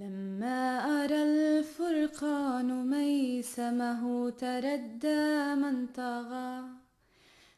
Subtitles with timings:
[0.00, 0.60] لما
[1.04, 6.62] أرى الفرقان ميسمه تردى من طغى.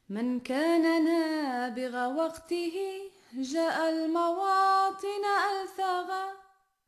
[0.08, 2.76] من كان نابغ وقته
[3.34, 6.40] جاء المواطن ألثغى.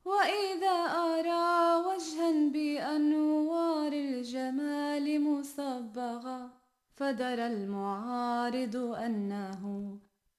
[0.04, 6.50] وإذا أرى وجها بأنوار الجمال مصبغا
[6.96, 9.62] فدرى المعارض أنه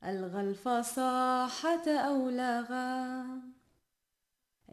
[0.03, 3.25] ألغى الفصاحة أولغا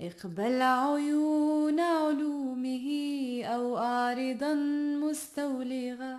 [0.01, 2.87] اقبل عيون علومه
[3.45, 4.55] أو أعرضا
[5.05, 6.19] مستولغا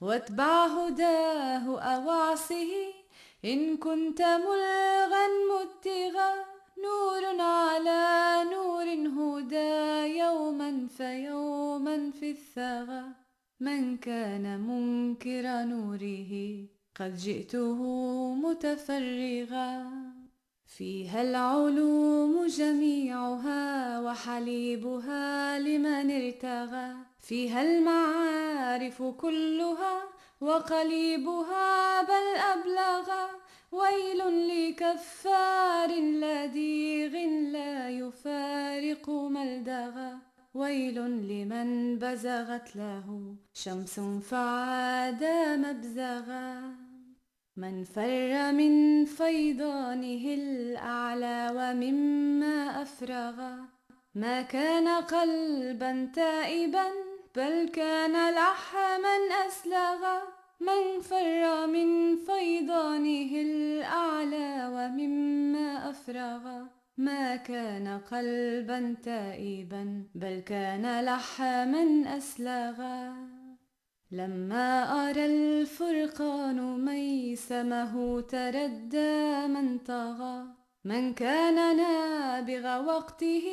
[0.00, 2.72] واتبع هداه أو عصه
[3.44, 6.32] إن كنت ملغا متغا
[6.84, 8.04] نور على
[8.52, 8.86] نور
[9.18, 13.04] هدى يوما فيوما في الثغى
[13.60, 16.32] من كان منكر نوره
[16.96, 17.78] قد جئته
[18.34, 19.86] متفرغا
[20.66, 26.94] فيها العلوم جميعها وحليبها لمن ارتغى.
[27.20, 30.02] فيها المعارف كلها
[30.40, 33.26] وقليبها بل أبلغا.
[33.72, 37.12] ويل لكفار لديغ
[37.52, 40.18] لا يفارق ملدغا
[40.54, 40.94] ويل
[41.30, 45.24] لمن بزغت له شمس فعاد
[45.64, 46.85] مبزغا.
[47.56, 53.36] من فر من فيضانه الأعلى ومما أفرغ.
[54.14, 56.86] ما كان قلبا تائبا،
[57.36, 60.22] بل كان لحما أسلغا
[60.60, 66.64] من فر من فيضانه الأعلى ومما أفرغ.
[66.96, 73.35] ما كان قلبا تائبا، بل كان لحما أسلغا
[74.10, 80.46] لما أرى الفرقان ميسمه تردى من طغى.
[80.86, 83.46] من كان نابغ وقته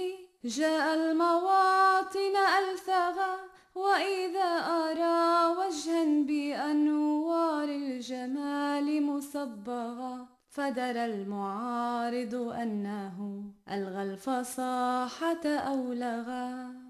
[0.46, 3.36] جاء المواطن ألثغا
[3.76, 4.50] وإذا
[4.82, 16.83] أرى وجها بأنوار الجمال مصبغا فدرى المعارض أنه ألغى الفصاحة أولغا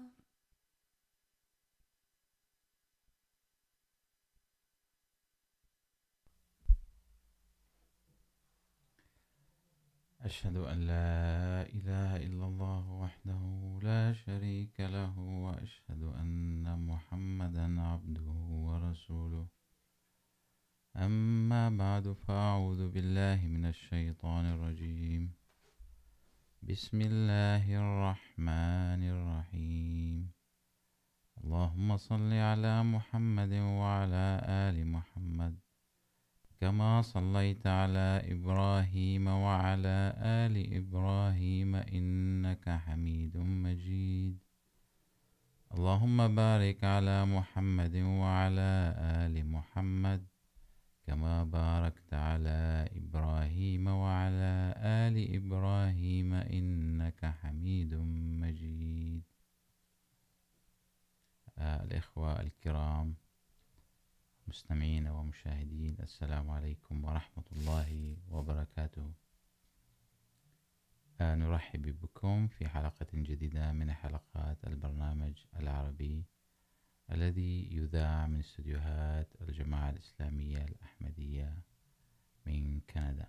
[10.24, 13.42] أشهد أن لا إله إلا الله وحده
[13.82, 18.30] لا شريك له وأشهد أن محمدا عبده
[18.66, 19.46] ورسوله.
[20.96, 25.32] أما بعد، فأعوذ بالله من الشيطان الرجيم.
[26.62, 30.32] بسم الله الرحمن الرحيم.
[31.44, 35.63] اللهم صل على محمد وعلى آل محمد.
[36.64, 44.38] كما صليت على إبراهيم وعلى آل إبراهيم إنك حميد مجيد.
[45.74, 50.26] اللهم بارك على محمد وعلى آل محمد
[51.06, 54.74] كما باركت على إبراهيم وعلى
[55.04, 57.94] آل إبراهيم إنك حميد
[58.42, 59.22] مجيد.
[61.58, 63.23] الإخوة الكرام
[64.48, 69.12] مستمعين ومشاهدين، السلام عليكم ورحمة الله وبركاته.
[71.20, 76.24] نرحب بكم في حلقة جديدة من حلقات البرنامج العربي
[77.10, 81.58] الذي يذاع من استديوهات الجماعة الإسلامية الأحمدية
[82.46, 83.28] من كندا.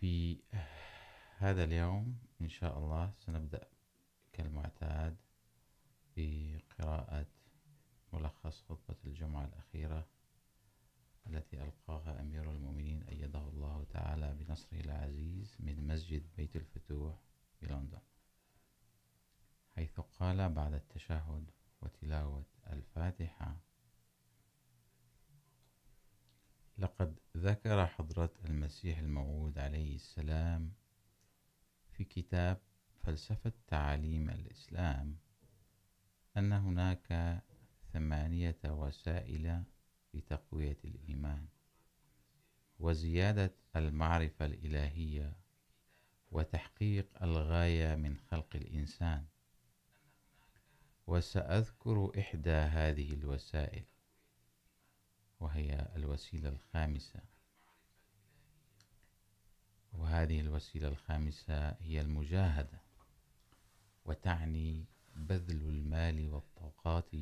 [0.00, 0.42] في
[1.38, 3.68] هذا اليوم إن شاء الله سنبدأ
[4.32, 5.16] كالمعتاد
[6.16, 7.26] بقراءة
[8.12, 10.06] ملخص خطبة الجمعة الأخيرة
[11.26, 17.14] التي ألقاها أمير المؤمنين أيده الله تعالى بنصره العزيز من مسجد بيت الفتوح
[17.62, 18.00] بلندن
[19.76, 21.50] حيث قال بعد التشهد
[21.82, 23.56] وتلاوة الفاتحة
[26.78, 30.72] لقد ذكر حضرة المسيح الموعود عليه السلام
[31.92, 32.60] في كتاب
[33.02, 35.16] فلسفة تعاليم الإسلام
[36.36, 37.42] أن هناك
[37.98, 39.62] ثمانية وسائل
[40.14, 41.46] لتقوية الإيمان،
[42.78, 45.36] وزيادة المعرفة الإلهية
[46.30, 49.26] وتحقيق الغاية من خلق الإنسان.
[51.06, 53.84] وسأذكر إحدى هذه الوسائل،
[55.40, 57.20] وهي الوسيلة الخامسة.
[59.92, 62.80] وهذه الوسيلة الخامسة هي المجاهدة،
[64.04, 64.86] وتعني
[65.16, 67.14] بذل المال والطاقات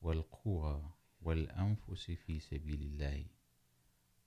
[0.00, 3.26] والقوى والأنفس في سبيل الله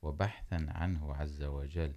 [0.02, 1.96] وبحثا عنه عز وجل.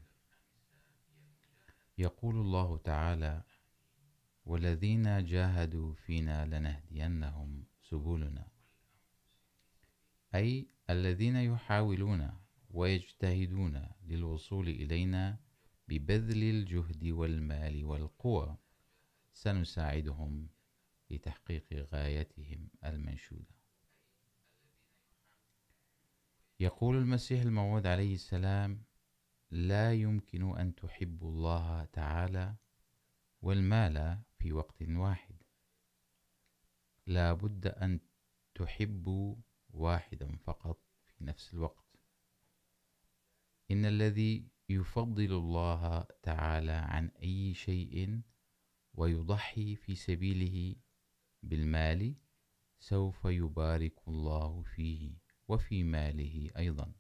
[1.99, 3.43] يقول الله تعالى
[4.47, 8.49] والذين جاهدوا فينا لنهدينهم سبلنا.
[10.35, 12.31] أي الذين يحاولون
[12.70, 15.38] ويجتهدون للوصول إلينا
[15.88, 18.56] ببذل الجهد والمال والقوى
[19.32, 20.49] سنساعدهم
[21.11, 23.63] لتحقيق غايتهم المنشودة.
[26.61, 28.85] يقول المسيح الموعود عليه السلام،
[29.51, 32.56] لا يمكن أن تحبوا الله تعالى
[33.43, 35.37] والمال في وقت واحد.
[37.06, 38.01] لا بد أن
[38.55, 39.37] تحبوا
[39.71, 41.85] واحدا فقط في نفس الوقت.
[43.71, 48.21] إن الذي يفضل الله تعالى عن أي شيء
[48.95, 50.77] ويضحي في سبيله
[51.43, 52.15] بالمال
[52.79, 55.24] سوف يبارك الله فيه.
[55.49, 56.93] وفي ماله أيضا.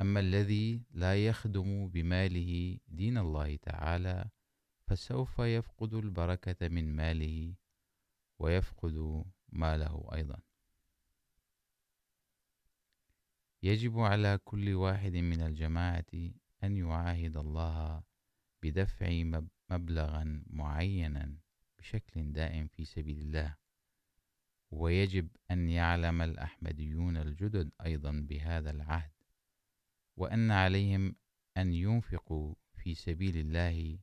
[0.00, 4.30] أما الذي لا يخدم بماله دين الله تعالى،
[4.86, 7.54] فسوف يفقد البركة من ماله
[8.38, 10.40] ويفقد ماله أيضا.
[13.62, 16.12] يجب على كل واحد من الجماعة
[16.64, 18.02] أن يعاهد الله
[18.62, 19.22] بدفع
[19.70, 21.34] مبلغا معينا
[21.78, 23.59] بشكل دائم في سبيل الله.
[24.70, 29.12] ويجب أن يعلم الأحمديون الجدد أيضا بهذا العهد،
[30.16, 31.16] وأن عليهم
[31.56, 33.98] أن ينفقوا في سبيل الله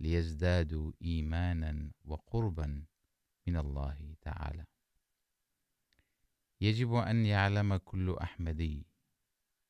[0.00, 2.84] ليزدادوا إيمانا وقربا
[3.46, 4.64] من الله تعالى.
[6.60, 8.86] يجب أن يعلم كل أحمدي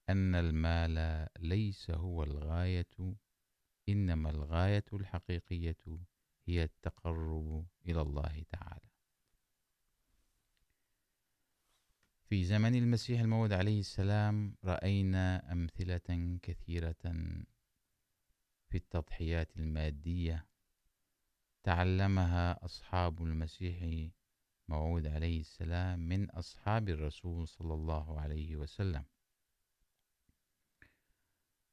[0.08, 3.16] أن المال ليس هو الغاية،
[3.88, 5.98] إنما الغاية الحقيقية
[6.46, 8.91] هي التقرب إلى الله تعالى.
[12.32, 17.02] في زمن المسيح الموعود عليه السلام رأينا أمثلة كثيرة
[18.68, 20.46] في التضحيات المادية
[21.62, 24.08] تعلمها أصحاب المسيح
[24.68, 29.04] موعود عليه السلام من أصحاب الرسول صلى الله عليه وسلم.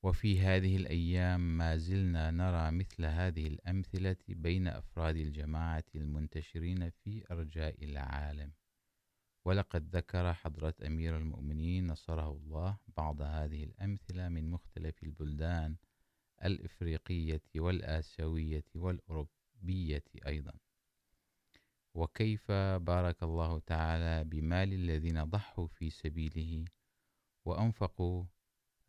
[0.04, 7.84] وفي هذه الأيام ما زلنا نرى مثل هذه الأمثلة بين أفراد الجماعة المنتشرين في أرجاء
[7.84, 8.59] العالم.
[9.46, 15.76] ولقد ذكر حضرة أمير المؤمنين نصره الله بعض هذه الأمثلة من مختلف البلدان
[16.46, 20.54] الإفريقية والآسيوية والأوروبية أيضا.
[21.94, 22.52] وكيف
[22.92, 26.66] بارك الله تعالى بمال الذين ضحوا في سبيله
[27.46, 28.26] وأنفقوا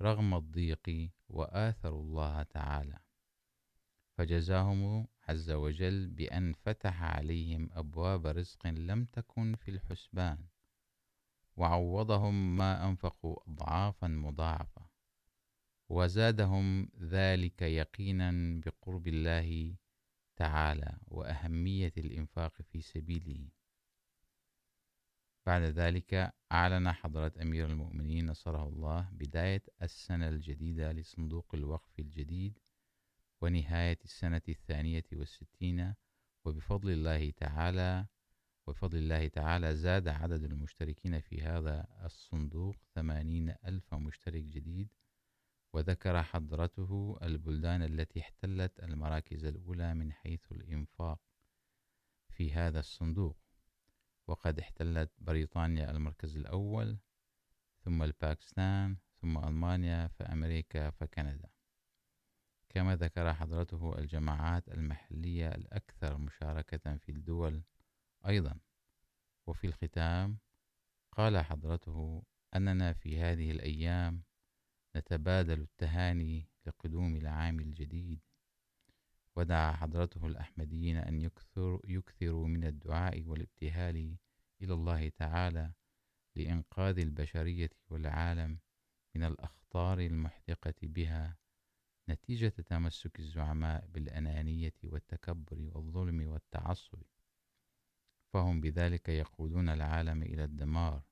[0.02, 2.98] رغم الضيق وآثروا الله تعالى.
[4.20, 10.38] فجزاهم عز وجل بأن فتح عليهم أبواب رزق لم تكن في الحسبان،
[11.56, 14.86] وعوضهم ما أنفقوا أضعافا مضاعفة،
[15.88, 19.76] وزادهم ذلك يقينا بقرب الله
[20.36, 23.48] تعالى وأهمية الإنفاق في سبيله.
[25.46, 32.58] بعد ذلك أعلن حضرة أمير المؤمنين نصره الله بداية السنة الجديدة لصندوق الوقف الجديد
[33.40, 35.94] ونهاية السنة الثانية والستين،
[36.44, 38.06] وبفضل الله تعالى،
[38.66, 44.88] وبفضل الله تعالى زاد عدد المشتركين في هذا الصندوق ثمانين ألف مشترك جديد،
[45.72, 51.20] وذكر حضرته البلدان التي احتلت المراكز الأولى من حيث الإنفاق
[52.28, 53.38] في هذا الصندوق،
[54.26, 56.98] وقد احتلت بريطانيا المركز الأول،
[57.84, 61.48] ثم الباكستان، ثم ألمانيا، فأمريكا، فكندا.
[62.70, 67.62] كما ذكر حضرته الجماعات المحلية الأكثر مشاركة في الدول
[68.26, 68.58] أيضا.
[69.46, 70.38] وفي الختام،
[71.12, 72.22] قال حضرته
[72.56, 74.22] أننا في هذه الأيام
[74.96, 78.20] نتبادل التهاني لقدوم العام الجديد.
[79.36, 84.16] ودعا حضرته الأحمديين أن يكثر، يكثروا من الدعاء والابتهال
[84.62, 85.72] إلى الله تعالى
[86.36, 88.58] لإنقاذ البشرية والعالم
[89.14, 91.36] من الأخطار المحدقة بها
[92.10, 97.02] نتيجة تمسك الزعماء بالأنانية والتكبر والظلم والتعصب.
[98.32, 101.02] فهم بذلك يقودون العالم إلى الدمار.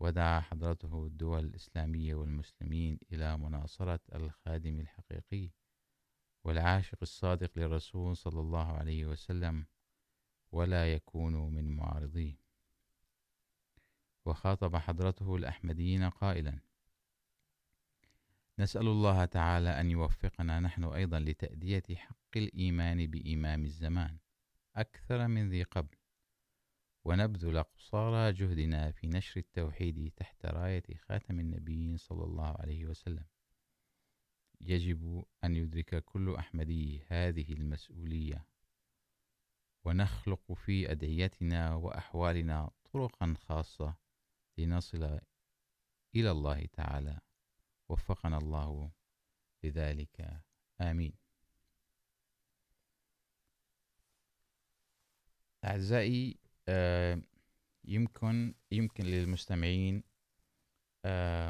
[0.00, 5.50] ودعا حضرته الدول الإسلامية والمسلمين إلى مناصرة الخادم الحقيقي
[6.44, 9.66] والعاشق الصادق للرسول صلى الله عليه وسلم
[10.52, 12.36] ولا يكونوا من معارضيه.
[14.24, 16.58] وخاطب حضرته الأحمديين قائلا
[18.58, 24.18] نسأل الله تعالى أن يوفقنا نحن أيضا لتأدية حق الإيمان بإمام الزمان
[24.76, 25.96] أكثر من ذي قبل،
[27.04, 33.24] ونبذل قصارى جهدنا في نشر التوحيد تحت راية خاتم النبيين صلى الله عليه وسلم.
[34.60, 38.46] يجب أن يدرك كل أحمدي هذه المسؤولية،
[39.84, 43.96] ونخلق في أدعيتنا وأحوالنا طرقا خاصة
[44.58, 45.20] لنصل
[46.14, 47.20] إلى الله تعالى.
[47.92, 48.90] وفقنا الله
[49.64, 50.42] لذلك.
[50.80, 51.12] آمين.
[55.64, 56.38] أعزائي
[57.84, 60.02] يمكن يمكن للمستمعين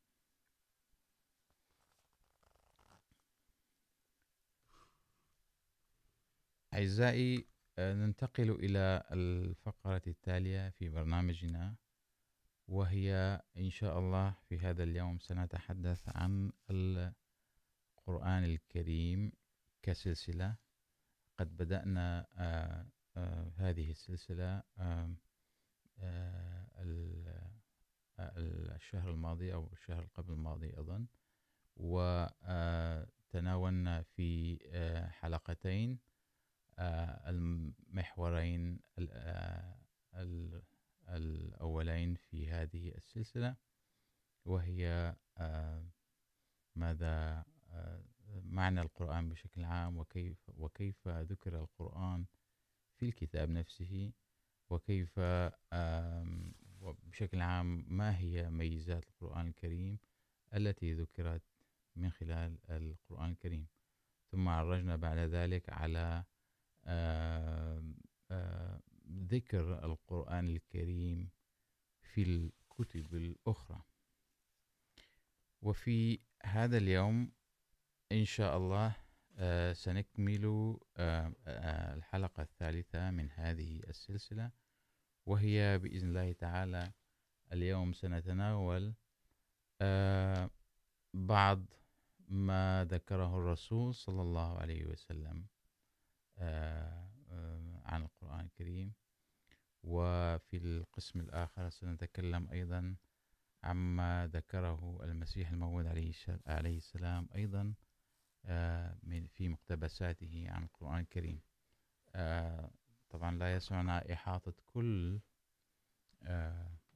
[6.75, 7.47] أعزائي
[7.79, 11.77] ننتقل إلى الفقرة التالية في برنامجنا،
[12.69, 19.33] وهي إن شاء الله في هذا اليوم سنتحدث عن القرآن الكريم
[19.83, 20.57] كسلسلة.
[21.39, 22.87] قد بدأنا آآ
[23.17, 25.15] آآ هذه السلسلة آآ
[28.77, 31.07] الشهر الماضي أو الشهر قبل الماضي أظن
[31.77, 32.83] وتناولنا
[34.03, 34.59] في
[35.11, 35.99] حلقتين.
[36.79, 38.81] المحورين
[41.09, 43.57] الأولين في هذه السلسلة،
[44.45, 45.17] وهي
[46.75, 47.45] ماذا
[48.43, 52.27] معنى القرآن بشكل عام، وكيف وكيف ذكر القرآن
[52.97, 54.13] في الكتاب نفسه،
[54.71, 55.21] وكيف
[56.81, 59.99] بشكل عام، ما هي ميزات القرآن الكريم
[60.55, 61.43] التي ذكرت
[61.97, 63.67] من خلال القرآن الكريم.
[64.31, 66.25] ثم عرجنا بعد ذلك على
[69.11, 71.31] ذكر القرآن الكريم
[72.03, 73.83] في الكتب الأخرى
[75.63, 77.33] وفي هذا اليوم
[78.13, 78.97] إن شاء الله
[79.73, 80.77] سنكمل
[81.97, 84.51] الحلقة الثالثة من هذه السلسلة
[85.27, 86.93] وهي بإذن الله تعالى
[87.53, 88.95] اليوم سنتناول
[91.15, 91.65] بعض
[92.29, 95.47] ما ذكره الرسول صلى الله عليه وسلم.
[97.85, 98.93] عن القرآن الكريم.
[99.85, 102.97] وفي القسم الآخر سنتكلم أيضا
[103.65, 105.87] عما ذكره المسيح الموعود
[106.47, 107.75] عليه السلام أيضا
[109.03, 111.41] من، في مقتبساته عن القرآن الكريم.
[113.11, 115.21] طبعا لا يسعنا إحاطة كل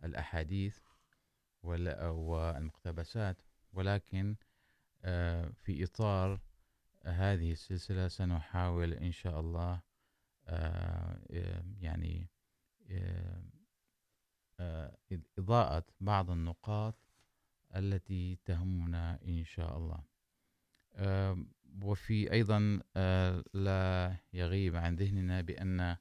[0.04, 0.78] الأحاديث
[1.62, 4.36] والمقتبسات، ولكن
[5.52, 6.40] في إطار
[7.06, 9.82] هذه السلسلة سنحاول إن شاء الله
[11.80, 12.30] يعني
[15.38, 16.94] إضاءة بعض النقاط
[17.76, 20.04] التي تهمنا إن شاء الله.
[21.82, 22.80] وفي أيضا
[23.54, 25.96] لا يغيب عن ذهننا بأن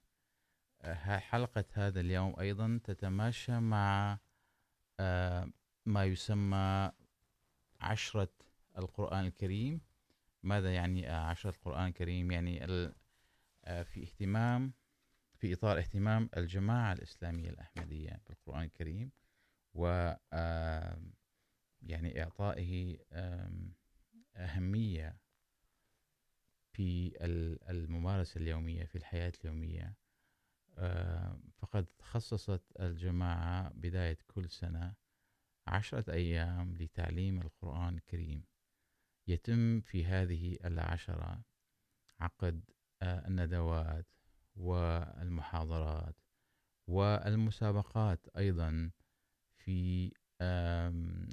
[1.03, 4.19] حلقة هذا اليوم أيضا تتماشى مع
[5.85, 6.91] ما يسمى
[7.81, 8.33] عشرة
[8.77, 9.81] القرآن الكريم.
[10.45, 12.59] ماذا يعني عشرة القرآن الكريم؟ يعني
[13.65, 14.73] في اهتمام،
[15.37, 19.11] في إطار اهتمام الجماعة الإسلامية الأحمدية بالقرآن الكريم
[19.73, 20.13] و
[21.81, 22.97] يعني إعطائه
[24.35, 25.17] أهمية
[26.71, 27.13] في
[27.69, 29.95] الممارسة اليومية، في الحياة اليومية.
[31.57, 34.93] فقد خصصت الجماعة بداية كل سنة
[35.67, 38.43] عشرة أيام لتعليم القرآن الكريم.
[39.27, 41.43] يتم في هذه العشرة
[42.19, 42.63] عقد
[43.03, 44.07] الندوات
[44.55, 46.15] والمحاضرات
[46.87, 48.91] والمسابقات أيضا
[49.57, 50.11] في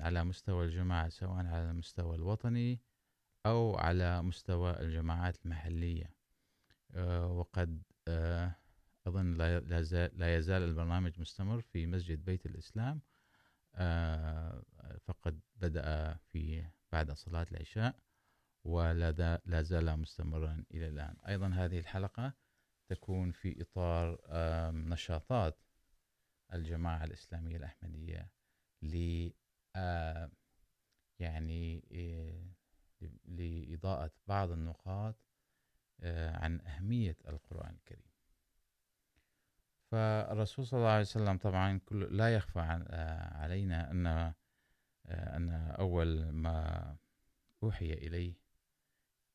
[0.00, 2.80] على مستوى الجماعة، سواء على المستوى الوطني
[3.46, 6.14] أو على مستوى الجماعات المحلية.
[7.22, 7.83] وقد
[9.07, 9.35] أظن
[10.14, 13.02] لا يزال البرنامج مستمر في مسجد بيت الإسلام.
[15.05, 17.96] فقد بدأ في بعد صلاة العشاء،
[18.64, 21.16] ولا زال مستمرا إلى الآن.
[21.28, 22.35] أيضا هذه الحلقة
[22.88, 24.18] تكون في إطار
[24.72, 25.59] نشاطات
[26.52, 28.31] الجماعة الإسلامية الأحمدية
[28.83, 29.31] ل
[31.18, 31.85] يعني
[33.24, 35.16] لإضاءة بعض النقاط
[36.05, 38.12] عن أهمية القرآن الكريم.
[39.90, 42.61] فالرسول صلى الله عليه وسلم طبعا كل، لا يخفى
[43.33, 44.35] علينا أن
[45.06, 46.96] أن أول ما
[47.62, 48.34] أوحي إليه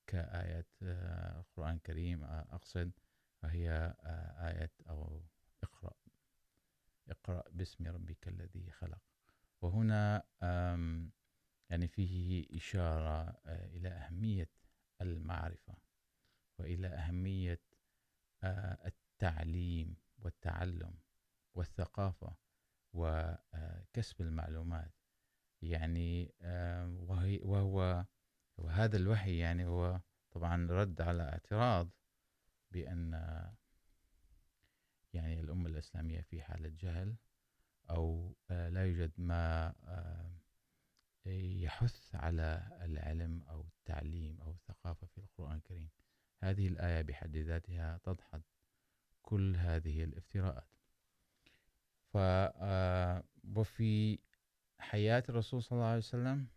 [0.07, 2.91] كآيات القرآن الكريم أقصد
[3.43, 3.95] وهي
[4.39, 5.23] آية أو
[5.63, 5.93] اقرأ
[7.09, 9.01] اقرأ باسم ربك الذي خلق.
[9.61, 10.23] وهنا
[11.69, 14.49] يعني فيه إشارة إلى أهمية
[15.01, 15.77] المعرفة
[16.59, 17.61] وإلى أهمية
[18.85, 20.99] التعليم والتعلم
[21.55, 22.35] والثقافة
[22.93, 24.91] وكسب المعلومات.
[25.61, 26.33] يعني
[27.41, 28.05] وهو
[28.57, 31.89] وهذا الوحي يعني هو طبعا رد على اعتراض
[32.71, 33.11] بأن،
[35.13, 37.15] يعني الأمة الإسلامية في حالة جهل
[37.89, 39.73] أو لا يوجد ما
[41.25, 45.89] يحث على العلم أو التعليم أو الثقافة في القرآن الكريم.
[46.39, 48.41] هذه الآية بحد ذاتها تدحض
[49.21, 50.67] كل هذه الافتراءات.
[52.13, 52.17] ف
[53.55, 54.19] وفي
[54.79, 56.47] حياة الرسول صلى الله عليه وسلم،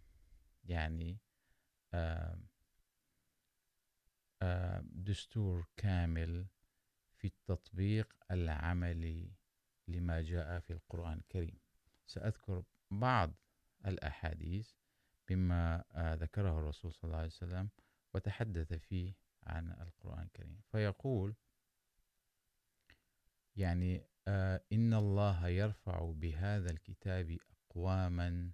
[0.64, 1.18] يعني
[4.82, 6.46] دستور كامل
[7.16, 9.32] في التطبيق العملي
[9.88, 11.58] لما جاء في القرآن الكريم.
[12.06, 13.34] سأذكر بعض
[13.86, 14.72] الأحاديث
[15.28, 17.70] بما ذكره الرسول صلى الله عليه وسلم
[18.14, 19.14] وتحدث فيه
[19.46, 20.60] عن القرآن الكريم.
[20.72, 21.34] فيقول،
[23.56, 24.06] يعني
[24.72, 27.38] إن الله يرفع بهذا الكتاب
[27.70, 28.50] أقواما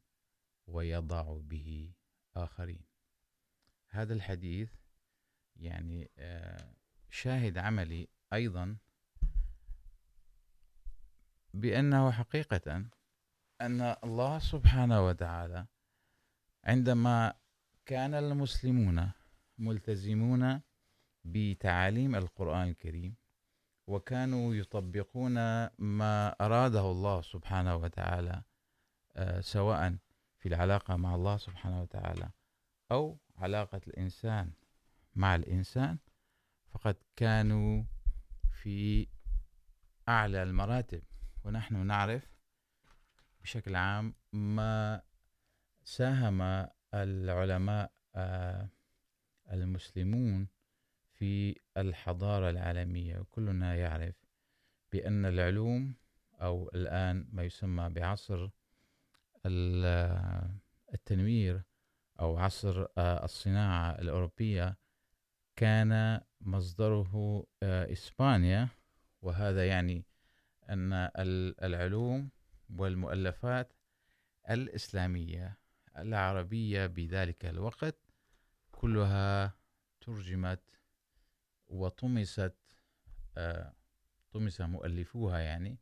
[0.67, 1.93] ويضع به
[2.37, 2.85] آخرين.
[3.89, 4.73] هذا الحديث
[5.57, 6.11] يعني
[7.11, 8.77] شاهد عملي أيضا
[11.55, 12.85] بأنه حقيقة
[13.61, 15.67] أن الله سبحانه وتعالى
[16.65, 17.35] عندما
[17.87, 19.13] كان المسلمون
[19.59, 20.61] ملتزمون
[21.25, 23.17] بتعاليم القرآن الكريم
[23.87, 25.35] وكانوا يطبقون
[25.79, 28.43] ما أراده الله سبحانه وتعالى
[29.41, 29.97] سواء
[30.39, 32.31] في العلاقة مع الله سبحانه وتعالى
[32.93, 34.53] أو علاقة الإنسان
[35.15, 35.99] مع الإنسان،
[36.71, 37.85] فقد كانوا
[38.53, 39.07] في
[40.09, 41.03] أعلى المراتب.
[41.45, 42.37] ونحن نعرف
[43.43, 45.03] بشكل عام ما
[45.85, 47.93] ساهم العلماء
[49.53, 50.49] المسلمون
[51.13, 53.19] في الحضارة العالمية.
[53.19, 54.15] وكلنا يعرف
[54.93, 55.95] بأن العلوم
[56.35, 58.51] أو الآن ما يسمى بعصر
[60.95, 61.63] التنوير
[62.21, 64.79] أو عصر الصناعة الأوروبية
[65.57, 68.69] كان مصدره إسبانيا،
[69.23, 70.05] وهذا يعني
[70.71, 70.93] أن
[71.63, 72.31] العلوم
[72.71, 73.73] والمؤلفات
[74.51, 75.59] الإسلامية
[75.97, 77.97] العربية بذلك الوقت
[78.73, 79.57] كلها
[80.01, 80.63] ترجمت
[81.69, 82.57] وطمست
[84.31, 85.79] طمس مؤلفوها يعني،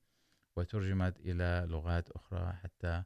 [0.57, 3.05] وترجمت إلى لغات أخرى حتى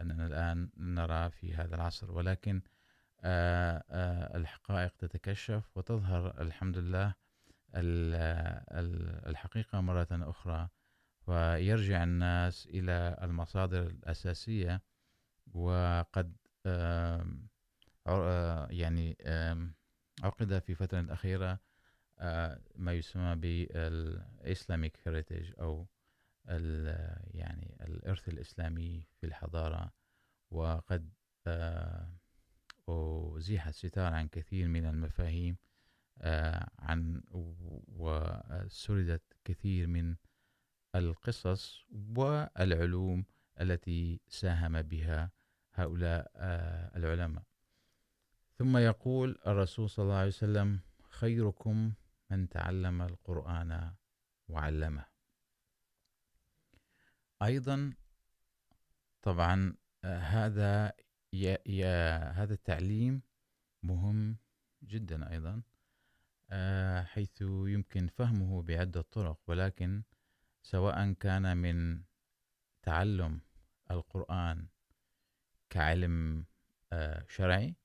[0.00, 2.62] أننا الآن نرى في هذا العصر، ولكن
[4.34, 7.14] الحقائق تتكشف وتظهر الحمد لله
[9.26, 10.68] الحقيقة مرة أخرى.
[11.26, 14.82] ويرجع الناس إلى المصادر الأساسية
[15.54, 16.36] وقد
[18.70, 19.16] يعني
[20.22, 21.58] عقد في فترة الأخيرة
[22.76, 25.86] ما يسمى بالإسلاميك هيريتج أو
[26.46, 29.92] يعني الإرث الإسلامي في الحضارة،
[30.50, 31.12] وقد
[32.88, 35.56] أزيح الستار عن كثير من المفاهيم
[36.78, 37.22] عن،
[37.88, 40.16] وسردت كثير من
[40.94, 41.84] القصص
[42.16, 43.24] والعلوم
[43.60, 45.30] التي ساهم بها
[45.74, 46.30] هؤلاء
[46.96, 47.42] العلماء.
[48.58, 50.80] ثم يقول الرسول صلى الله عليه وسلم،
[51.10, 51.92] خيركم
[52.30, 53.94] من تعلم القرآن
[54.48, 55.13] وعلمه.
[57.44, 57.92] أيضا
[59.22, 60.92] طبعا هذا
[61.32, 63.22] يا يا هذا التعليم
[63.82, 64.36] مهم
[64.82, 65.62] جدا أيضا
[67.04, 70.02] حيث يمكن فهمه بعدة طرق، ولكن
[70.62, 72.02] سواء كان من
[72.82, 73.40] تعلم
[73.90, 74.66] القرآن
[75.70, 76.44] كعلم
[77.28, 77.76] شرعي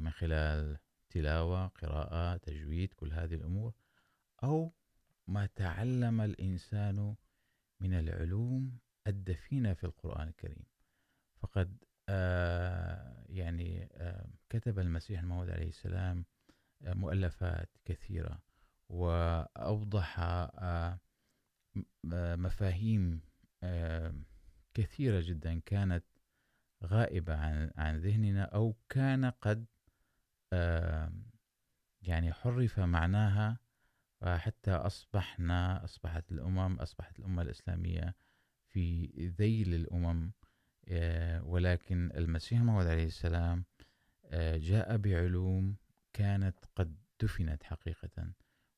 [0.00, 0.78] من خلال
[1.10, 3.74] تلاوة، قراءة، تجويد، كل هذه الأمور،
[4.44, 4.72] أو
[5.26, 7.16] ما تعلم الإنسان
[7.82, 10.64] من العلوم الدفينة في القرآن الكريم.
[11.40, 11.84] فقد
[13.28, 13.88] يعني
[14.48, 16.24] كتب المسيح الموعود عليه السلام
[16.80, 18.42] مؤلفات كثيرة،
[18.88, 20.20] وأوضح
[22.36, 23.20] مفاهيم
[24.74, 26.04] كثيرة جدا كانت
[26.84, 29.66] غائبة عن عن ذهننا، أو كان قد
[32.02, 33.58] يعني حرف معناها
[34.24, 38.14] حتى أصبحنا، أصبحت الأمم، أصبحت الأمة الإسلامية
[38.68, 39.06] في
[39.38, 40.32] ذيل الأمم
[41.46, 43.64] ولكن المسيح موعود عليه السلام
[44.56, 45.76] جاء بعلوم
[46.12, 48.32] كانت قد دفنت حقيقة،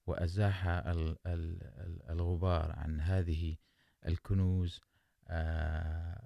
[0.07, 0.64] وأزاح
[2.11, 3.57] الغبار عن هذه
[4.07, 4.80] الكنوز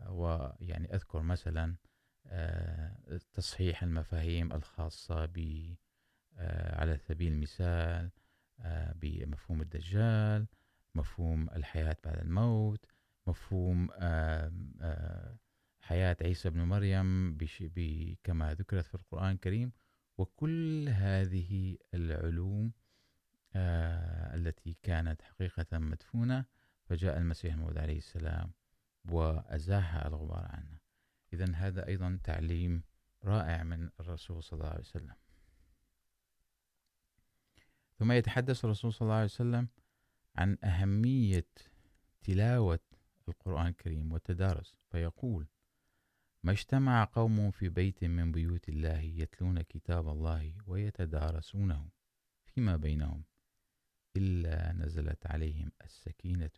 [0.09, 1.77] ويعني أذكر مثلا
[3.33, 5.39] تصحيح المفاهيم الخاصة ب
[6.73, 8.11] على سبيل المثال
[8.95, 10.47] بمفهوم الدجال،
[10.95, 12.85] مفهوم الحياة بعد الموت،
[13.27, 13.89] مفهوم
[15.81, 17.39] حياة عيسى بن مريم
[18.25, 19.73] كما ذكرت في القرآن الكريم.
[20.19, 22.73] وكل هذه العلوم
[23.57, 26.45] التي كانت حقيقة مدفونة،
[26.85, 28.53] فجاء المسيح الموعود عليه السلام
[29.11, 30.79] وأزاح الغبار عنه.
[31.33, 32.83] إذن هذا أيضا تعليم
[33.25, 35.15] رائع من الرسول صلى الله عليه وسلم.
[37.99, 39.69] ثم يتحدث الرسول صلى الله عليه وسلم
[40.37, 41.49] عن أهمية
[42.23, 42.81] تلاوة
[43.29, 45.47] القرآن الكريم والتدارس، فيقول
[46.43, 51.89] ما اجتمع قوم في بيت من بيوت الله يتلون كتاب الله ويتدارسونه
[52.45, 53.25] فيما بينهم،
[54.17, 56.51] إلا نزلت عليهم السكينة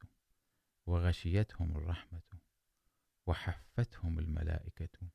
[0.87, 2.22] وغشيتهم الرحمة
[3.26, 5.11] وحفتهم الملائكة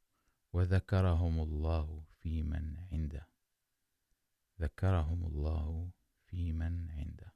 [0.53, 3.27] وذكرهم الله في من عنده.
[4.61, 5.91] ذكرهم الله
[6.36, 7.34] في من عنده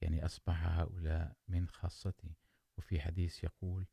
[0.00, 2.34] يعني أصبح هؤلاء من خاصته
[2.78, 3.86] وفي حديث يقول،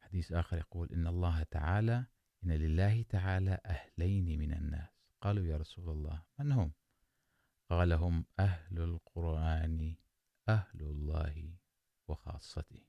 [0.00, 2.06] حديث آخر يقول، إن الله تعالى،
[2.44, 4.88] إن لله تعالى أهلين من الناس.
[5.20, 6.72] قالوا يا رسول الله، من هم؟
[7.70, 9.96] قال، هم أهل القرآن،
[10.48, 11.54] أهل الله
[12.08, 12.86] وخاصته.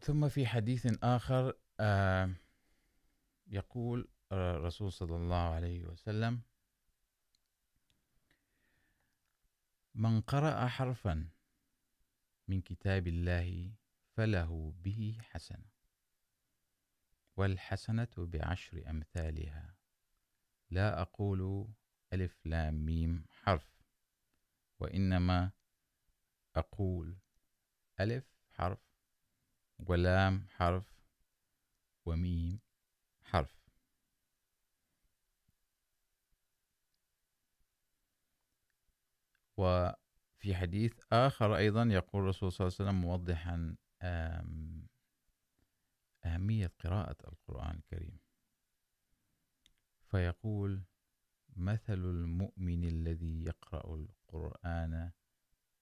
[0.00, 2.34] ثم في حديث آخر، آه،
[3.46, 6.42] يقول الرسول صلى الله عليه وسلم
[9.94, 11.28] من قرأ حرفا
[12.48, 13.72] من كتاب الله
[14.16, 15.64] فله به حسنة
[17.36, 19.76] والحسنة بعشر أمثالها
[20.70, 21.68] لا أقول
[22.12, 23.82] ألف لام ميم حرف
[24.78, 25.50] وإنما
[26.56, 27.16] أقول
[28.00, 28.86] ألف حرف
[29.78, 31.04] ولام حرف
[32.04, 32.60] وميم
[33.24, 33.56] حرف
[39.56, 43.76] وفي حديث آخر أيضا يقول الرسول صلى الله عليه وسلم موضحا
[46.24, 48.18] أهمية قراءة القرآن الكريم.
[50.10, 50.82] فيقول
[51.56, 55.12] مثل المؤمن الذي يقرأ القرآن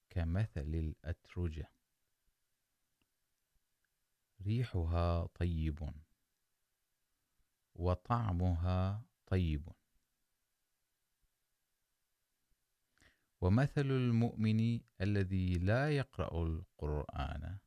[0.09, 1.71] كمثل الأترجة.
[4.41, 5.93] ريحها طيب
[7.75, 9.69] وطعمها طيب.
[13.45, 17.57] ومثل المؤمن الذي لا يقرأ القرآن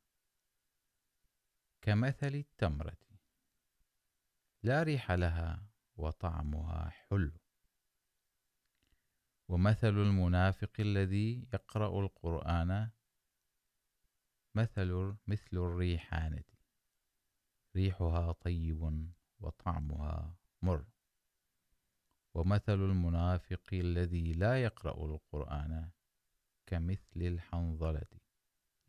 [1.82, 2.98] كمثل التمرة.
[4.62, 7.32] لا ريح لها وطعمها حلو.
[9.48, 12.90] ومثل المنافق الذي يقرأ القرآن
[14.54, 16.44] مثل مثل الريحانة.
[17.76, 20.86] ريحها طيب وطعمها مر.
[22.38, 25.90] ومثل المنافق الذي لا يقرأ القرآن
[26.66, 28.06] كمثل الحنظلة.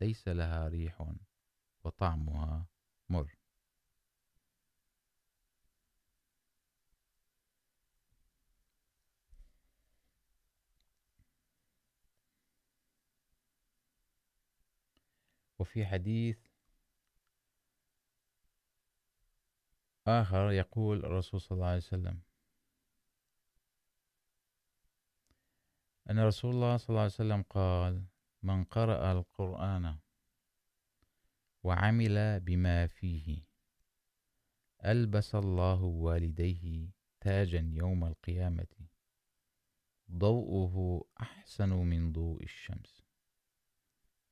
[0.00, 1.14] ليس لها ريح
[1.84, 2.66] وطعمها
[3.08, 3.36] مر.
[15.58, 16.38] وفي حديث
[20.06, 22.29] آخر يقول الرسول صلى الله عليه وسلم
[26.10, 28.04] أن رسول الله صلى الله عليه وسلم قال،
[28.42, 29.98] من قرأ القرآن
[31.62, 33.42] وعمل بما فيه،
[34.84, 38.88] ألبس الله والديه تاجا يوم القيامة،
[40.10, 43.02] ضوءه أحسن من ضوء الشمس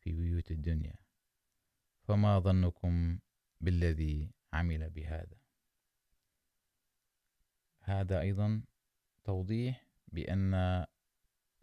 [0.01, 0.95] في بيوت الدنيا،
[2.01, 3.19] فما ظنكم
[3.61, 5.39] بالذي عمل بهذا؟
[7.81, 8.63] هذا أيضا
[9.25, 10.55] توضيح بأن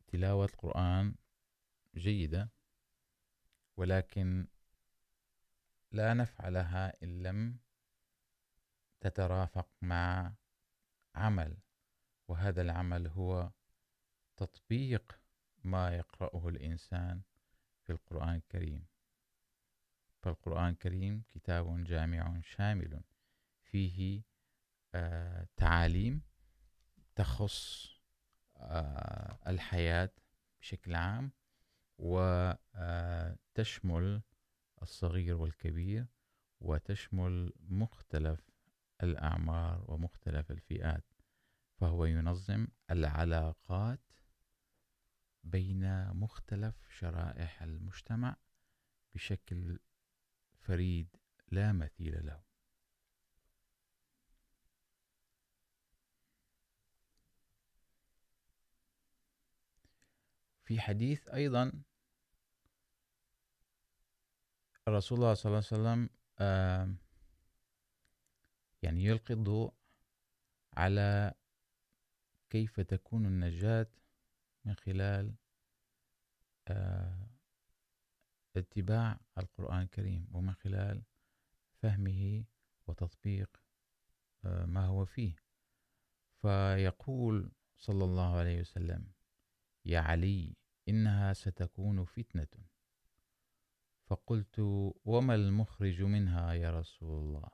[0.07, 1.15] تلاوة القرآن
[1.95, 2.51] جيدة،
[3.77, 4.47] ولكن
[5.91, 7.59] لا نفع لها إن لم
[8.99, 10.33] تترافق مع
[11.15, 11.57] عمل،
[12.27, 13.51] وهذا العمل هو
[14.37, 15.19] تطبيق
[15.63, 17.21] ما يقرأه الإنسان
[17.83, 18.85] في القرآن الكريم.
[20.21, 23.01] فالقرآن الكريم كتاب جامع شامل
[23.63, 24.23] فيه
[25.57, 26.21] تعاليم
[27.15, 27.94] تخص
[29.47, 30.11] الحياة
[30.61, 31.31] بشكل عام
[31.97, 32.61] وتشمل
[34.81, 36.05] الصغير والكبير
[36.61, 38.49] وتشمل مختلف
[39.03, 41.05] الأعمار ومختلف الفئات،
[41.77, 44.01] فهو ينظم العلاقات
[45.43, 48.35] بين مختلف شرائح المجتمع
[49.13, 49.79] بشكل
[50.59, 51.17] فريد
[51.51, 52.43] لا مثيل له.
[60.65, 61.71] في حديث أيضا
[64.89, 66.09] رسول الله صلى الله عليه وسلم
[68.83, 69.73] يعني يلقي الضوء
[70.73, 71.33] على
[72.49, 73.87] كيف تكون النجاة
[74.65, 75.35] من خلال
[78.57, 81.01] اتباع القرآن الكريم ومن خلال
[81.81, 82.43] فهمه
[82.87, 83.61] وتطبيق
[84.43, 85.35] ما هو فيه.
[86.41, 89.14] فيقول صلى الله عليه وسلم
[89.85, 90.55] يا علي
[90.89, 92.65] إنها ستكون فتنة.
[94.05, 94.59] فقلت
[95.05, 97.49] وما المخرج منها يا رسول الله؟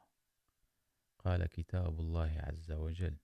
[1.20, 3.18] قال كتاب الله عز وجل.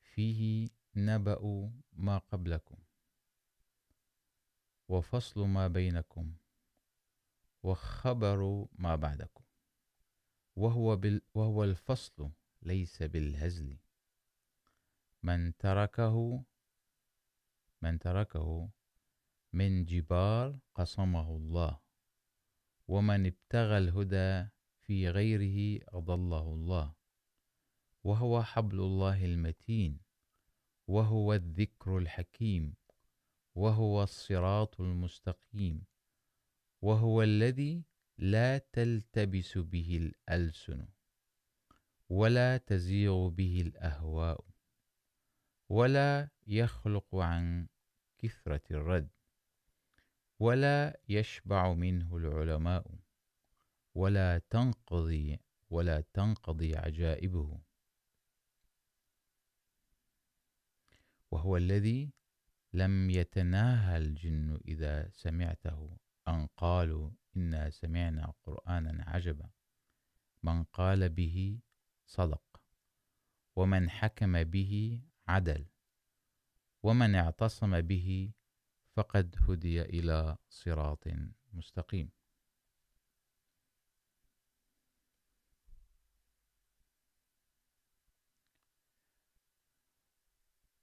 [0.00, 2.78] فيه نبأ ما قبلكم
[4.88, 6.34] وفصل ما بينكم
[7.62, 9.44] وخبر ما بعدكم.
[10.56, 12.30] وهو, بال وهو الفصل
[12.62, 13.78] ليس بالهزل.
[15.22, 16.44] من تركه
[17.82, 18.70] من تركه
[19.52, 21.80] من جبار قصمه الله،
[22.88, 24.48] ومن ابتغى الهدى
[24.80, 26.94] في غيره أضله الله،
[28.04, 30.00] وهو حبل الله المتين،
[30.86, 32.74] وهو الذكر الحكيم،
[33.54, 35.84] وهو الصراط المستقيم،
[36.82, 37.84] وهو الذي
[38.18, 40.88] لا تلتبس به الألسن،
[42.08, 44.49] ولا تزيغ به الأهواء.
[45.70, 47.68] ولا يخلق عن
[48.18, 49.10] كثرة الرد،
[50.38, 52.98] ولا يشبع منه العلماء،
[53.94, 57.60] ولا تنقضي ولا تنقضي عجائبه.
[61.30, 62.12] وهو الذي
[62.72, 69.50] لم يتناهى الجن إذا سمعته، أن قالوا إنا سمعنا قرآنا عجبا.
[70.42, 71.60] من قال به
[72.06, 72.62] صدق،
[73.56, 75.02] ومن حكم به
[75.34, 75.66] عدل.
[76.82, 78.32] ومن اعتصم به
[78.96, 81.04] فقد هدي إلى صراط
[81.52, 82.10] مستقيم.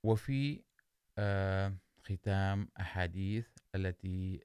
[0.04, 0.64] وفي
[2.04, 4.44] ختام أحاديث التي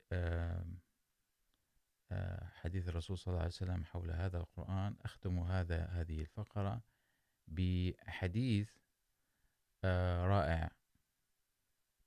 [2.60, 4.96] حديث الرسول صلى الله عليه وسلم حول هذا القرآن.
[5.00, 6.82] أختم هذا، هذه الفقرة
[7.46, 8.70] بحديث
[9.84, 10.70] رائع.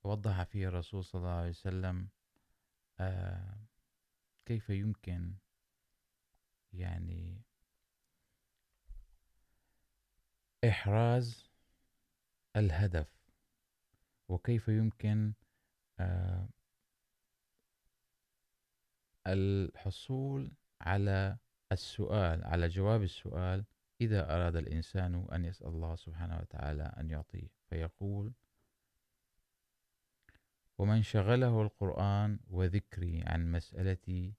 [0.04, 2.08] وضح فيه الرسول صلى الله عليه وسلم
[4.46, 5.34] كيف يمكن
[6.72, 7.42] يعني
[10.68, 11.50] إحراز
[12.56, 13.32] الهدف،
[14.28, 15.32] وكيف يمكن
[19.26, 21.38] الحصول على
[21.72, 23.64] السؤال، على جواب السؤال
[24.00, 28.32] إذا أراد الإنسان أن يسأل الله سبحانه وتعالى أن يعطيه، فيقول
[30.78, 34.34] ومن شغله القرآن وذكري عن مسألتي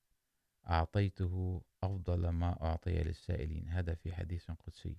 [0.69, 3.69] أعطيته أفضل ما أعطي للسائلين.
[3.69, 4.97] هذا في حديث قدسي.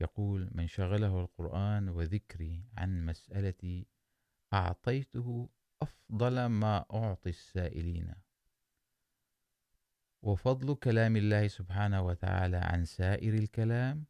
[0.00, 3.86] يقول من شغله القرآن وذكري عن مسألتي
[4.52, 5.48] أعطيته
[5.82, 8.14] أفضل ما أعطي السائلين.
[10.24, 14.04] وفضل كلام الله سبحانه وتعالى عن سائر الكلام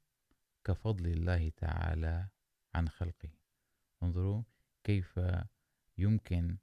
[0.64, 2.28] كفضل الله تعالى
[2.74, 3.30] عن خلقه.
[4.02, 4.42] انظروا
[4.84, 5.20] كيف
[5.98, 6.56] يمكن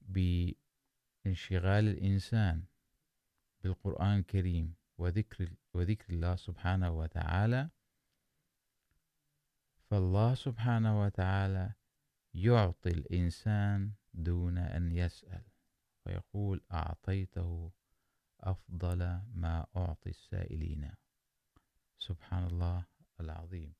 [0.00, 2.64] بانشغال الإنسان
[3.62, 7.70] بالقرآن الكريم وذكر, وذكر الله سبحانه وتعالى
[9.90, 11.72] فالله سبحانه وتعالى
[12.34, 15.42] يعطي الإنسان دون أن يسأل
[16.06, 17.72] ويقول أعطيته
[18.40, 20.90] أفضل ما أعطي السائلين.
[21.98, 22.84] سبحان الله
[23.20, 23.74] العظيم.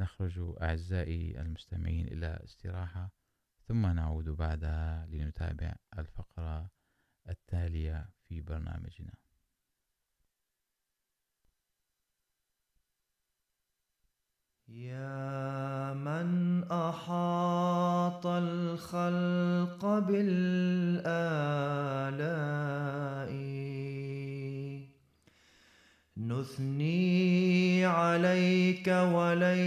[0.00, 3.10] نخرج أعزائي المستمعين إلى استراحة،
[3.68, 6.70] ثم نعود بعدها لنتابع الفقرة
[7.28, 9.12] التالية في برنامجنا.
[14.68, 21.02] يا من أحاط الخلق بالآلاء
[26.28, 29.64] نثني عليك وليس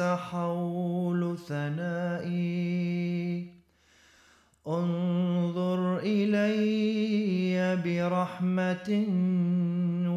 [0.00, 3.46] حول ثنائي.
[4.68, 9.06] انظر إلي برحمة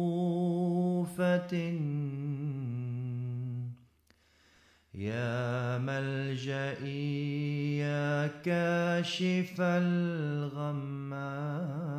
[4.95, 11.96] يا ملجئي يا كاشف الغماء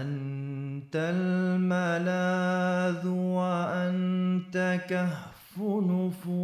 [0.00, 6.34] أنت الملاذ وأنت كهف نفوسنا.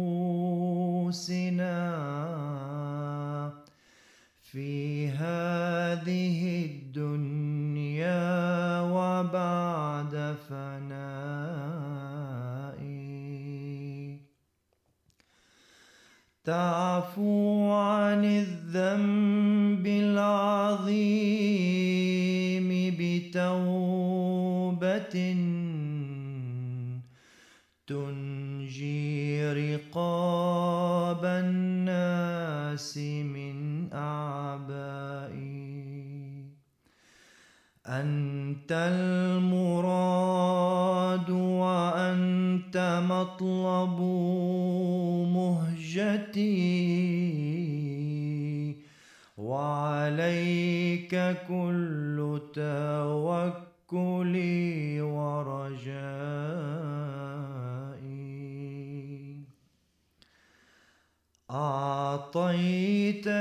[4.51, 11.31] في هذه الدنيا وبعد فنائي.
[16.43, 21.60] تعفو عن الذنب العظيم.
[32.71, 35.41] الناس من أعبائي
[37.87, 39.69] أنت المراد
[41.29, 43.99] وأنت مطلب
[45.35, 46.51] مهجتي.
[49.37, 51.15] وعليك
[51.47, 52.41] كل
[53.91, 56.60] توكلي ورجائي
[61.51, 63.35] أعطيتني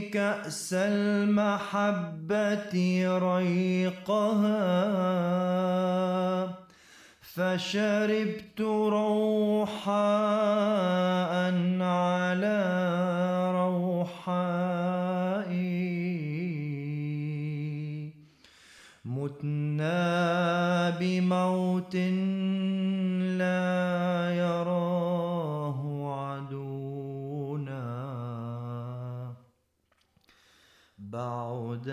[0.00, 2.74] كأس المحبة
[3.18, 4.66] ريقها
[7.20, 9.96] فشربت روحاء
[11.80, 12.60] على
[13.54, 14.86] روحائي.
[19.04, 21.96] متنا بموت
[23.38, 24.05] لا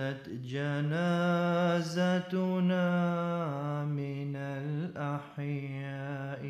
[0.03, 1.85] بعدت جنازتنا
[3.85, 6.43] من الأحياء.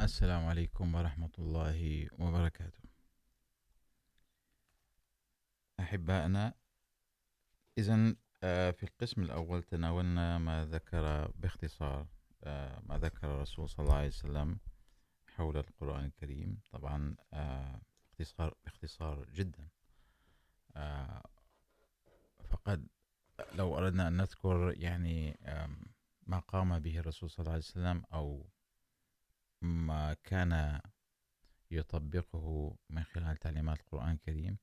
[0.00, 2.84] السلام عليكم ورحمة الله وبركاته.
[5.80, 6.54] أحبائنا
[7.78, 12.06] إذن في القسم الأول تناولنا ما ذكر باختصار
[12.88, 14.58] ما ذكر الرسول صلى الله عليه وسلم
[15.36, 16.60] حول القرآن الكريم.
[16.70, 17.16] طبعا
[18.18, 19.68] باختصار باختصار جدا.
[22.48, 22.88] فقد
[23.52, 25.38] لو أردنا أن نذكر يعني
[26.26, 28.50] ما قام به الرسول صلى الله عليه وسلم أو
[29.62, 30.80] ما كان
[31.70, 34.58] يطبقه من خلال تعليمات القرآن الكريم،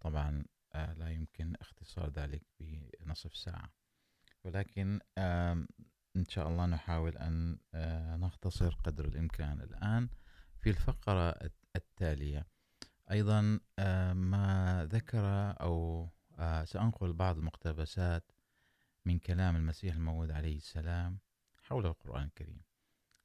[0.00, 0.44] طبعا
[0.74, 3.72] لا يمكن اختصار ذلك بنصف ساعة.
[4.44, 5.00] ولكن
[6.16, 7.58] إن شاء الله نحاول أن
[8.20, 10.08] نختصر قدر الإمكان الآن
[10.60, 12.46] في الفقرة التالية.
[13.10, 13.60] أيضا
[14.14, 15.24] ما ذكر
[15.60, 16.08] أو
[16.64, 18.32] سأنقل بعض المقتبسات
[19.04, 21.18] من كلام المسيح الموعود عليه السلام
[21.62, 22.60] حول القرآن الكريم.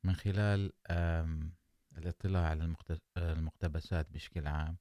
[0.03, 0.71] من خلال
[1.97, 2.75] الاطلاع على
[3.17, 4.77] المقتبسات بشكل عام،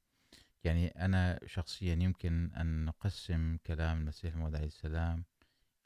[0.64, 5.24] يعني أنا شخصيا يمكن أن نقسم كلام المسيح الموعود عليه السلام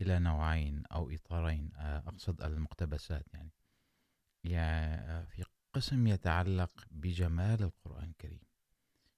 [0.03, 3.53] إلى نوعين أو إطارين أقصد المقتبسات يعني.
[4.45, 8.43] يعني في قسم يتعلق بجمال القرآن الكريم.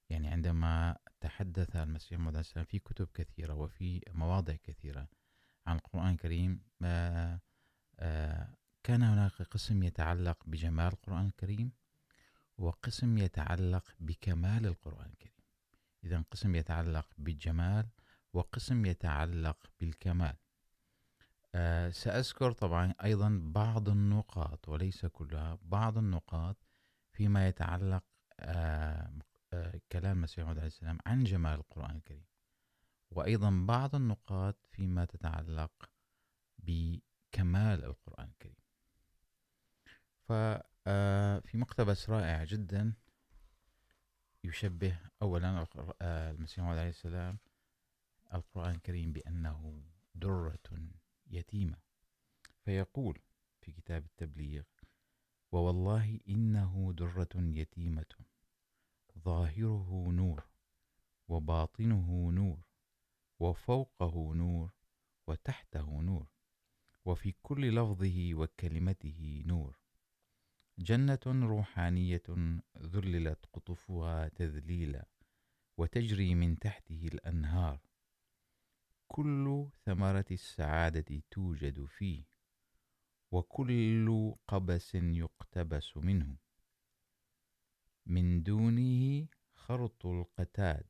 [0.09, 5.07] يعني عندما تحدث المسيح الموعود عليه السلام في كتب كثيرة وفي مواضع كثيرة
[5.67, 6.61] عن القرآن الكريم
[8.83, 11.71] كان هناك قسم يتعلق بجمال القرآن الكريم
[12.57, 15.45] وقسم يتعلق بكمال القرآن الكريم.
[16.03, 17.87] إذا قسم يتعلق بالجمال
[18.33, 20.35] وقسم يتعلق بالكمال.
[21.91, 26.57] سأذكر طبعا أيضا بعض النقاط وليس كلها، بعض النقاط
[27.11, 28.03] فيما يتعلق
[28.39, 29.11] أه
[29.53, 32.25] أه كلام المسيح عليه السلام عن جمال القرآن الكريم.
[33.11, 35.89] وأيضا بعض النقاط فيما تتعلق
[36.59, 38.65] بكمال القرآن الكريم.
[40.27, 42.93] ففي مقتبس رائع جدا
[44.43, 45.67] يشبه أولا
[46.01, 47.37] المسيح عليه السلام
[48.33, 49.83] القرآن الكريم بأنه
[50.15, 50.59] درة
[51.27, 51.77] يتيمة.
[52.65, 53.19] فيقول
[53.61, 54.63] في كتاب التبليغ
[55.51, 58.15] ووالله إنه درة يتيمة.
[59.19, 60.43] ظاهره نور،
[61.27, 62.67] وباطنه نور،
[63.39, 64.73] وفوقه نور،
[65.27, 66.27] وتحته نور،
[67.05, 69.79] وفي كل لفظه وكلمته نور.
[70.79, 72.23] جنة روحانية
[72.77, 75.07] ذللت قطفها تذليلا،
[75.77, 77.84] وتجري من تحته الأنهار.
[79.07, 82.23] كل ثمرة السعادة توجد فيه،
[83.31, 86.35] وكل قبس يقتبس منه.
[88.05, 90.85] من دونه خرط القتاد.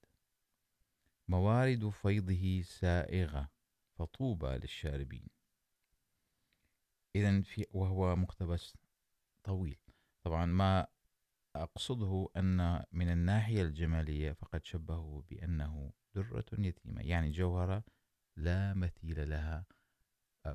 [1.27, 3.49] موارد فيضه سائغة،
[3.93, 5.27] فطوبى للشاربين.
[7.15, 8.77] إذن في، وهو مقتبس
[9.43, 9.79] طويل.
[10.23, 10.87] طبعا ما
[11.55, 17.83] أقصده أن من الناحية الجمالية فقد شبهه بأنه درة يتيمة، يعني جوهرة
[18.35, 19.65] لا مثيل لها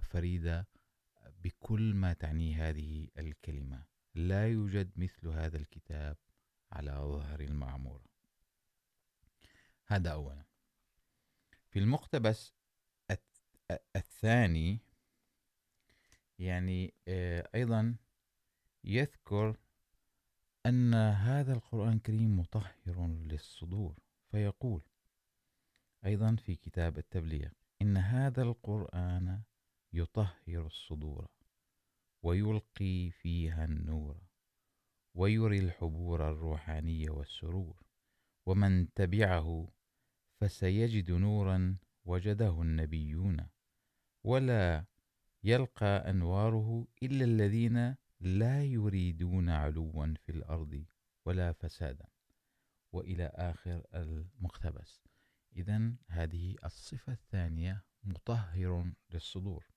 [0.00, 0.68] فريدة،
[1.44, 3.84] بكل ما تعني هذه الكلمة.
[4.14, 6.16] لا يوجد مثل هذا الكتاب
[6.72, 8.04] على ظهر المعمورة.
[9.86, 10.44] هذا أولا.
[11.70, 12.54] في المقتبس
[13.96, 14.80] الثاني،
[16.38, 16.94] يعني
[17.54, 17.96] أيضا
[18.84, 19.56] يذكر
[20.66, 23.98] أن هذا القرآن الكريم مطهر للصدور،
[24.30, 24.82] فيقول
[26.04, 27.50] أيضا في كتاب التبليغ
[27.82, 29.42] إن هذا القرآن
[29.92, 31.28] يطهر الصدور
[32.22, 34.22] ويلقي فيها النور
[35.14, 37.82] ويري الحبور الروحانية والسرور
[38.46, 39.68] ومن تبعه
[40.40, 43.46] فسيجد نورا وجده النبيون
[44.24, 44.84] ولا
[45.44, 50.84] يلقى أنواره إلا الذين لا يريدون علوا في الأرض
[51.26, 52.06] ولا فسادا
[52.92, 55.09] وإلى آخر المقتبس.
[55.56, 59.70] إذن هذه الصفة الثانية مطهر للصدور.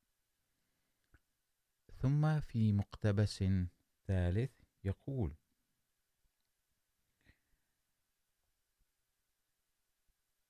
[2.02, 3.44] ثم في مقتبس
[4.08, 4.52] ثالث
[4.84, 5.36] يقول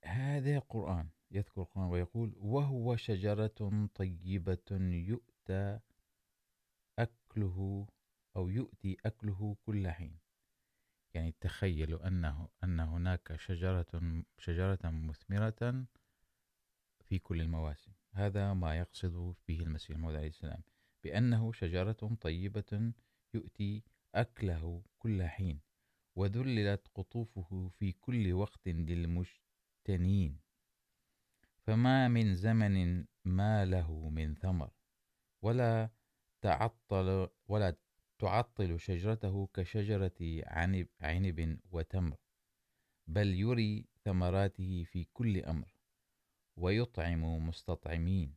[0.04, 5.80] هذا قرآن يذكر القرآن ويقول وهو شجرة طيبة يؤتى
[7.00, 7.88] أكله
[8.36, 10.23] أو يؤتي أكله كل حين.
[11.14, 15.86] يعني تخيلوا أنه، أن هناك شجرة شجرة مثمرة
[17.04, 17.92] في كل المواسم.
[18.12, 20.64] هذا ما يقصد به المسيح الموعود عليه السلام
[21.04, 22.94] بأنه شجرة طيبة
[23.34, 23.84] يؤتي
[24.16, 25.62] أكله كل حين
[26.16, 30.40] وذللت قطوفه في كل وقت للمجتنين.
[31.58, 34.72] فما من زمن ما له من ثمر
[35.42, 35.90] ولا
[36.42, 37.76] تعطل، ولا
[38.24, 42.18] تعطل شجرته كشجرة عنب, عنب وتمر
[43.08, 45.76] بل يري ثمراته في كل أمر
[46.58, 48.36] ويطعم مستطعمين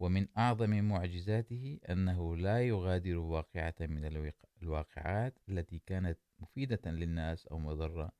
[0.00, 4.30] ومن أعظم معجزاته أنه لا يغادر واقعة من
[4.62, 8.12] الواقعات التي كانت مفيدة للناس أو مضرة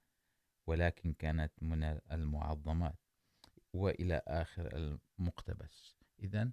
[0.67, 2.99] ولكن كانت من المعظمات
[3.73, 5.97] وإلى آخر المقتبس.
[6.23, 6.53] إذن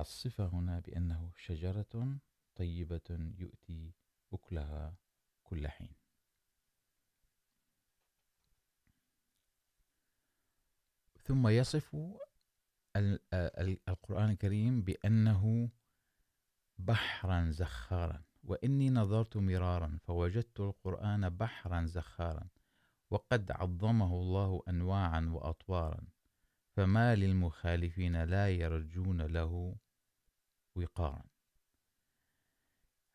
[0.00, 2.18] الصفة هنا بأنه شجرة
[2.62, 3.92] طيبة يؤتي
[4.32, 4.94] أكلها
[5.44, 5.94] كل حين.
[11.18, 11.96] ثم يصف
[13.88, 15.70] القرآن الكريم بأنه
[16.78, 22.48] بحرا زخارا وإني نظرت مرارا فوجدت القرآن بحرا زخارا
[23.10, 26.04] وقد عظمه الله أنواعا وأطوارا،
[26.76, 29.76] فما للمخالفين لا يرجون له
[30.74, 31.31] وقارا.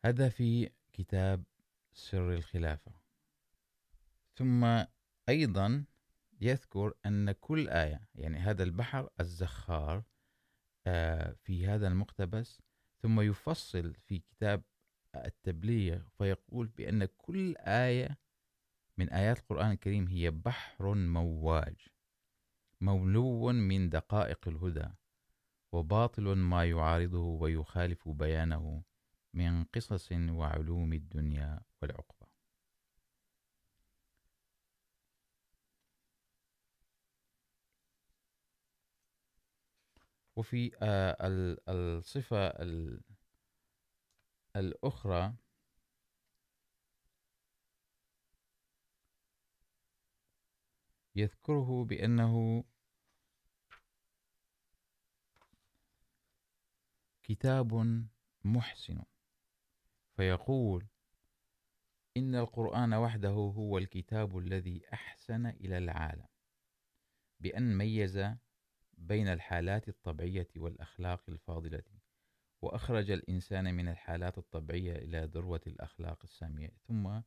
[0.04, 1.44] هذا في كتاب
[1.92, 2.92] سر الخلافة.
[4.36, 4.84] ثم
[5.28, 5.84] أيضا
[6.40, 10.02] يذكر أن كل آية، يعني هذا البحر الزخار
[11.34, 12.62] في هذا المقتبس،
[13.02, 14.62] ثم يفصل في كتاب
[15.16, 18.18] التبليغ فيقول بأن كل آية
[18.98, 21.76] من آيات القرآن الكريم هي بحر مواج
[22.80, 24.88] مملو من دقائق الهدى،
[25.72, 28.82] وباطل ما يعارضه ويخالف بيانه.
[29.38, 32.26] من قصص وعلوم الدنيا والعقبة
[40.36, 40.70] وفي
[41.68, 42.52] الصفة
[44.56, 45.34] الأخرى
[51.16, 52.64] يذكره بأنه
[57.22, 57.74] كتاب
[58.44, 59.04] محسن.
[60.18, 60.86] فيقول
[62.16, 66.26] إن القرآن وحده هو الكتاب الذي أحسن إلى العالم،
[67.40, 68.18] بأن ميز
[68.94, 71.82] بين الحالات الطبيعية والأخلاق الفاضلة،
[72.62, 77.20] وأخرج الإنسان من الحالات الطبيعية إلى ذروة الأخلاق السامية، ثم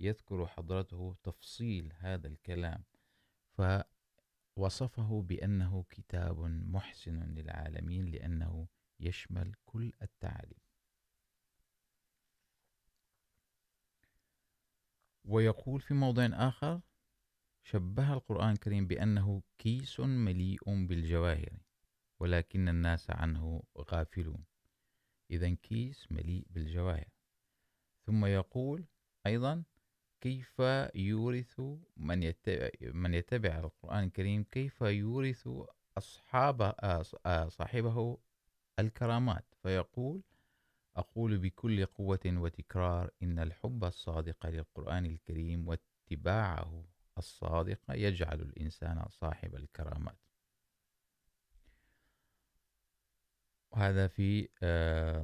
[0.00, 2.84] يذكر حضرته تفصيل هذا الكلام،
[4.56, 8.68] فوصفه بأنه كتاب محسن للعالمين لأنه
[9.00, 10.67] يشمل كل التعاليم.
[15.28, 16.80] ويقول في موضع آخر
[17.62, 21.58] شبه القرآن الكريم بأنه كيس مليء بالجواهر
[22.20, 24.44] ولكن الناس عنه غافلون.
[25.30, 27.08] إذن كيس مليء بالجواهر.
[28.06, 28.84] ثم يقول
[29.26, 29.64] أيضا
[30.20, 30.62] كيف
[30.94, 31.60] يورث
[31.96, 35.48] من يتبع, من يتبع القرآن الكريم؟ كيف يورث
[35.98, 36.74] أصحاب
[37.48, 38.18] صاحبه
[38.78, 40.22] الكرامات؟ فيقول
[40.98, 46.84] أقول بكل قوة وتكرار إن الحب الصادق للقرآن الكريم واتباعه
[47.18, 50.18] الصادقة يجعل الإنسان صاحب الكرامات.
[53.70, 54.48] وهذا في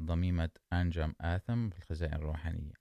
[0.02, 2.74] ضميمة أنجم آثم في الخزائن الروحانية.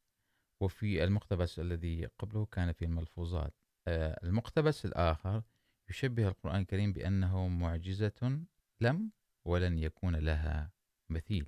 [0.61, 3.53] وفي المقتبس الذي قبله كان في الملفوظات.
[3.87, 5.43] المقتبس الآخر
[5.89, 8.45] يشبه القرآن الكريم بأنه معجزة
[8.81, 9.11] لم
[9.45, 10.71] ولن يكون لها
[11.09, 11.47] مثيل.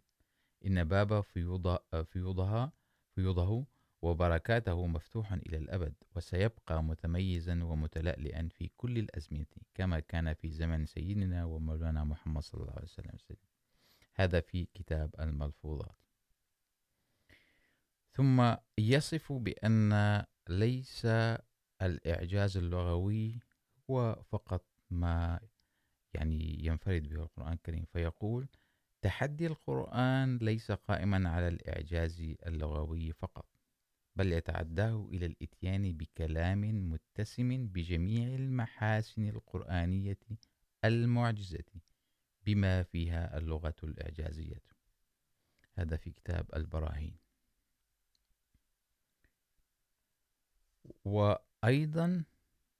[0.66, 2.72] إن باب فيوضها
[3.16, 3.66] فيوضه
[4.02, 11.46] وبركاته مفتوحا إلى الأبد، وسيبقى متميزا ومتلألئا في كل الأزمنة، كما كان في زمن سيدنا
[11.46, 13.18] ومولانا محمد صلى الله عليه وسلم.
[14.16, 15.96] هذا في كتاب الملفوظات.
[18.12, 21.08] ثم يصف بأن ليس
[21.82, 23.40] الإعجاز اللغوي
[23.90, 25.40] هو فقط ما
[26.14, 28.48] يعني ينفرد به القرآن الكريم، فيقول
[29.06, 33.46] تحدي القرآن ليس قائما على الإعجاز اللغوي فقط،
[34.16, 40.18] بل يتعداه إلى الإتيان بكلام متسم بجميع المحاسن القرآنية
[40.86, 41.64] المعجزة
[42.46, 44.62] بما فيها اللغة الإعجازية.
[45.74, 47.18] هذا في كتاب البراهين.
[51.06, 52.24] وأيضا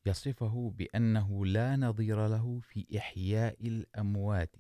[0.06, 4.56] يصفه بأنه لا نظير له في إحياء الأموات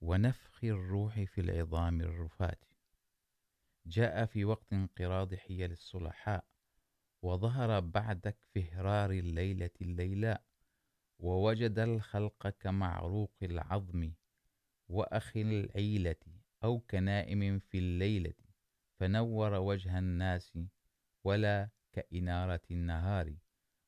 [0.00, 2.64] ونفخ الروح في العظام الرفات.
[3.86, 6.44] جاء في وقت انقراض حيل الصلحاء،
[7.22, 10.44] وظهر بعد فهرار الليلة الليلاء،
[11.18, 14.12] ووجد الخلق كمعروق العظم
[14.88, 16.16] وأخ العيلة
[16.64, 18.34] أو كنائم في الليلة،
[19.00, 20.58] فنور وجه الناس
[21.24, 23.34] ولا كإنارة النهار،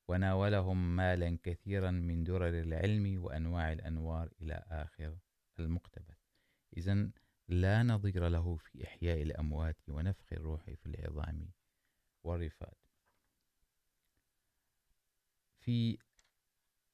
[0.07, 5.17] وناولهم مالا كثيرا من درر العلم وأنواع الأنوار إلى آخر
[5.61, 6.31] المقتبس.
[6.77, 7.11] إذن
[7.47, 11.51] لا نظير له في إحياء الأموات ونفخ الروح في العظام
[12.23, 12.77] والرفات.
[15.59, 15.97] في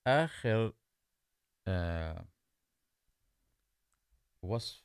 [0.08, 0.74] آخر،
[1.68, 2.26] آه،
[4.42, 4.84] وصف،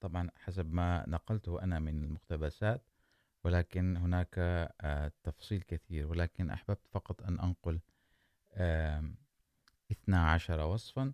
[0.00, 2.82] طبعا حسب ما نقلته أنا من المقتبسات،
[3.44, 7.80] ولكن هناك، آه، تفصيل كثير، ولكن أحببت فقط أن أنقل
[8.52, 9.12] آه
[9.90, 11.12] 12 وصفا.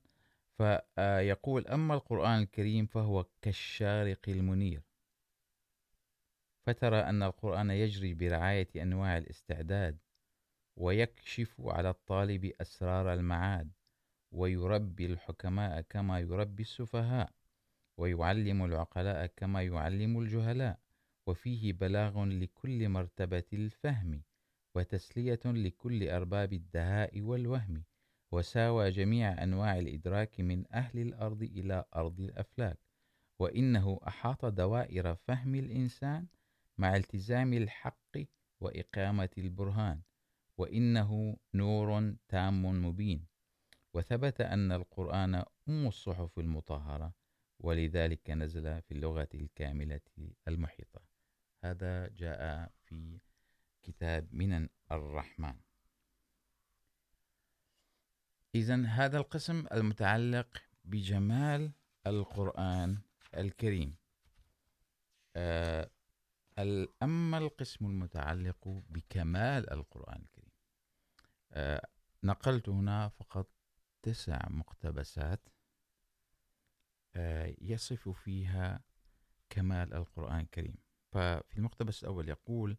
[0.59, 4.82] فيقول، أما القرآن الكريم فهو كالشارق المنير.
[6.66, 9.98] فترى أن القرآن يجري برعاية أنواع الاستعداد
[10.76, 13.72] ويكشف على الطالب أسرار المعاد
[14.32, 17.32] ويربي الحكماء كما يربي السفهاء
[17.96, 20.78] ويعلم العقلاء كما يعلم الجهلاء
[21.26, 24.22] وفيه بلاغ لكل مرتبة الفهم
[24.74, 27.84] وتسلية لكل أرباب الدهاء والوهم.
[28.35, 32.78] وساوى جميع أنواع الإدراك من أهل الأرض إلى أرض الأفلاك،
[33.39, 36.26] وإنه أحاط دوائر فهم الإنسان
[36.78, 38.16] مع التزام الحق
[38.61, 40.01] وإقامة البرهان،
[40.59, 43.26] وإنه نور تام مبين.
[43.95, 45.35] وثبت أن القرآن
[45.68, 47.14] أم الصحف المطهرة،
[47.61, 50.01] ولذلك نزل في اللغة الكاملة
[50.49, 51.01] المحيطة.
[51.64, 53.20] هذا جاء في
[53.82, 55.55] كتاب من الرحمن.
[58.55, 61.72] إذن هذا القسم المتعلق بجمال
[62.07, 62.98] القرآن
[63.36, 63.96] الكريم.
[67.02, 70.55] أما القسم المتعلق بكمال القرآن الكريم.
[72.24, 73.50] نقلت هنا فقط
[74.02, 75.48] تسع مقتبسات
[77.61, 78.80] يصف فيها
[79.50, 80.76] كمال القرآن الكريم.
[81.12, 82.76] ففي المقتبس الأول يقول،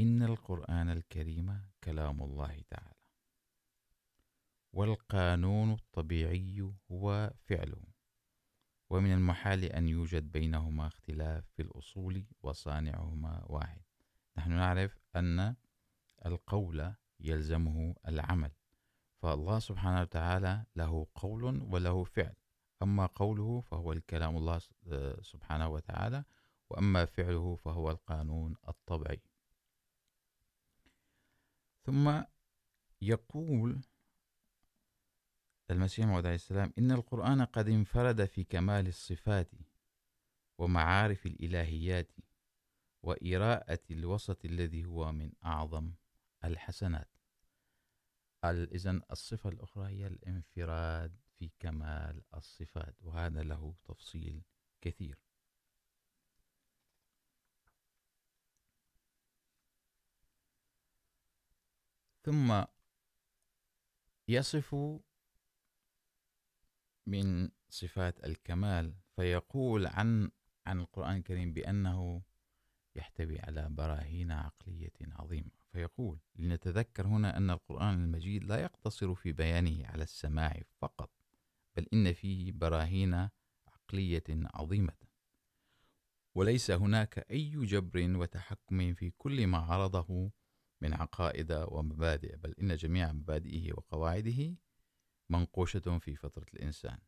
[0.00, 2.99] إن القرآن الكريم كلام الله تعالى.
[4.72, 7.82] والقانون الطبيعي هو فعله.
[8.90, 13.82] ومن المحال أن يوجد بينهما اختلاف في الأصول وصانعهما واحد.
[14.38, 15.56] نحن نعرف أن
[16.26, 18.52] القول يلزمه العمل.
[19.22, 22.34] فالله سبحانه وتعالى له قول وله فعل.
[22.82, 24.58] أما قوله فهو الكلام الله
[25.22, 26.24] سبحانه وتعالى،
[26.70, 29.22] وأما فعله فهو القانون الطبيعي.
[31.82, 32.22] ثم
[33.02, 33.82] يقول
[35.70, 39.50] المسيح موعود عليه السلام، إن القرآن قد انفرد في كمال الصفات
[40.58, 42.12] ومعارف الإلهيات
[43.02, 45.92] وإراءة الوسط الذي هو من أعظم
[46.44, 47.08] الحسنات.
[48.44, 54.42] إذن الصفة الأخرى هي الانفراد في كمال الصفات، وهذا له تفصيل
[54.80, 55.18] كثير.
[62.22, 62.64] ثم
[64.28, 64.76] يصف
[67.10, 70.30] من صفات الكمال، فيقول عن
[70.66, 72.22] عن القرآن الكريم بأنه
[72.96, 75.50] يحتوي على براهين عقلية عظيمة.
[75.72, 81.10] فيقول لنتذكر هنا أن القرآن المجيد لا يقتصر في بيانه على السماع فقط،
[81.76, 83.28] بل إن فيه براهين
[83.66, 84.94] عقلية عظيمة.
[86.34, 90.30] وليس هناك أي جبر وتحكم في كل ما عرضه
[90.80, 94.56] من عقائد ومبادئ، بل إن جميع مبادئه وقواعده
[95.30, 96.98] منقوشة في فطرة الإنسان.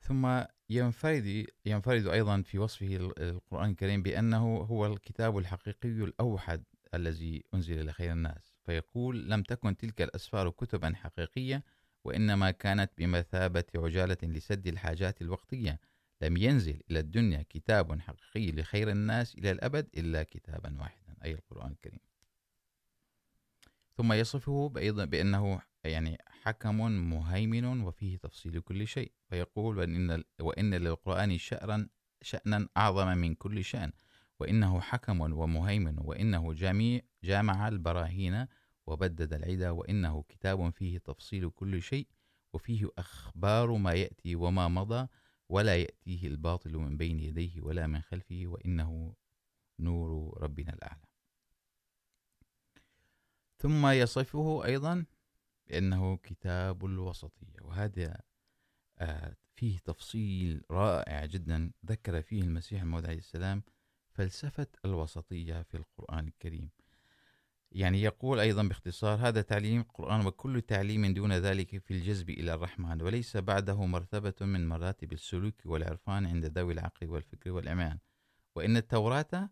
[0.00, 6.64] ثم ينفرد ينفرد أيضا في وصفه القرآن الكريم بأنه هو الكتاب الحقيقي الأوحد
[6.94, 8.54] الذي أنزل لخير الناس.
[8.64, 11.64] فيقول لم تكن تلك الأسفار كتبا حقيقية،
[12.04, 15.80] وإنما كانت بمثابة عجالة لسد الحاجات الوقتية
[16.22, 21.72] لم ينزل إلى الدنيا كتاب حقيقي لخير الناس إلى الأبد إلا كتابا واحدا أي القرآن
[21.72, 22.00] الكريم.
[23.96, 26.76] ثم يصفه أيضا بأنه يعني حكم
[27.10, 29.12] مهيمن وفيه تفصيل كل شيء.
[29.28, 31.88] فيقول وإن, وإن للقرآن شأرا
[32.22, 33.92] شأنا أعظم من كل شأن.
[34.40, 38.46] وإنه حكم ومهيمن وإنه جميع جامع البراهين
[38.86, 42.06] وبدد العدا وإنه كتاب فيه تفصيل كل شيء
[42.52, 45.08] وفيه أخبار ما يأتي وما مضى
[45.50, 49.14] ولا يأتيه الباطل من بين يديه ولا من خلفه، وإنه
[49.78, 51.04] نور ربنا الأعلى.
[53.58, 55.04] ثم يصفه أيضا
[55.66, 58.20] بأنه كتاب الوسطية وهذا
[59.54, 63.62] فيه تفصيل رائع جدا ذكر فيه المسيح الموعود عليه السلام
[64.10, 66.70] فلسفة الوسطية في القرآن الكريم.
[67.72, 73.02] يعني يقول أيضا باختصار، هذا تعليم القرآن وكل تعليم دون ذلك في الجذب إلى الرحمن،
[73.02, 77.98] وليس بعده مرتبة من مراتب السلوك والعرفان عند ذوي العقل والفكر والإيمان
[78.54, 79.50] وإن التوراة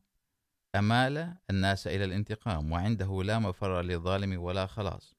[0.74, 5.16] أمال الناس إلى الانتقام، وعنده لا مفر للظالم ولا خلاص.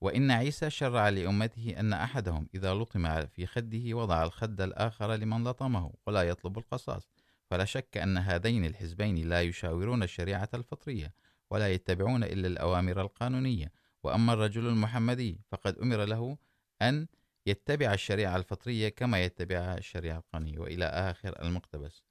[0.00, 5.92] وإن عيسى شرع لأمته أن أحدهم إذا لطم في خده وضع الخد الآخر لمن لطمه
[6.06, 7.08] ولا يطلب القصاص.
[7.50, 11.14] فلا شك أن هذين الحزبين لا يشاورون الشريعة الفطرية.
[11.52, 13.72] ولا يتبعون إلا الأوامر القانونية.
[14.02, 16.38] وأما الرجل المحمدي فقد أمر له
[16.82, 17.06] أن
[17.46, 20.58] يتبع الشريعة الفطرية كما يتبعها الشريعة القانونية.
[20.58, 22.04] وإلى آخر المقتبس.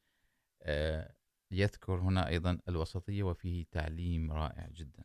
[1.52, 5.04] يذكر هنا أيضا الوسطية وفيه تعليم رائع جدا.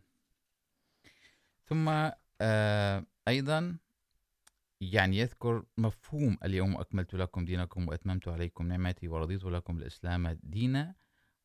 [1.65, 2.11] ثم
[3.29, 3.79] أيضا
[4.81, 10.95] يعني يذكر مفهوم اليوم أكملت لكم دينكم وأتممت عليكم نعمتي ورضيت لكم الإسلام دينا.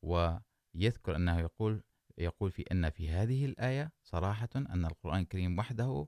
[0.02, 1.84] ويذكر أنه يقول
[2.18, 6.07] يقول في أن في هذه الآية صراحة أن القرآن الكريم وحده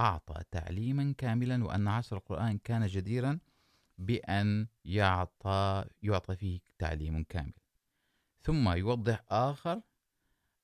[0.00, 3.38] أعطى تعليما كاملا وأن عصر القرآن كان جديرا
[3.98, 7.52] بأن يعطى يعطى فيه تعليم كامل.
[8.42, 9.82] ثم يوضح آخر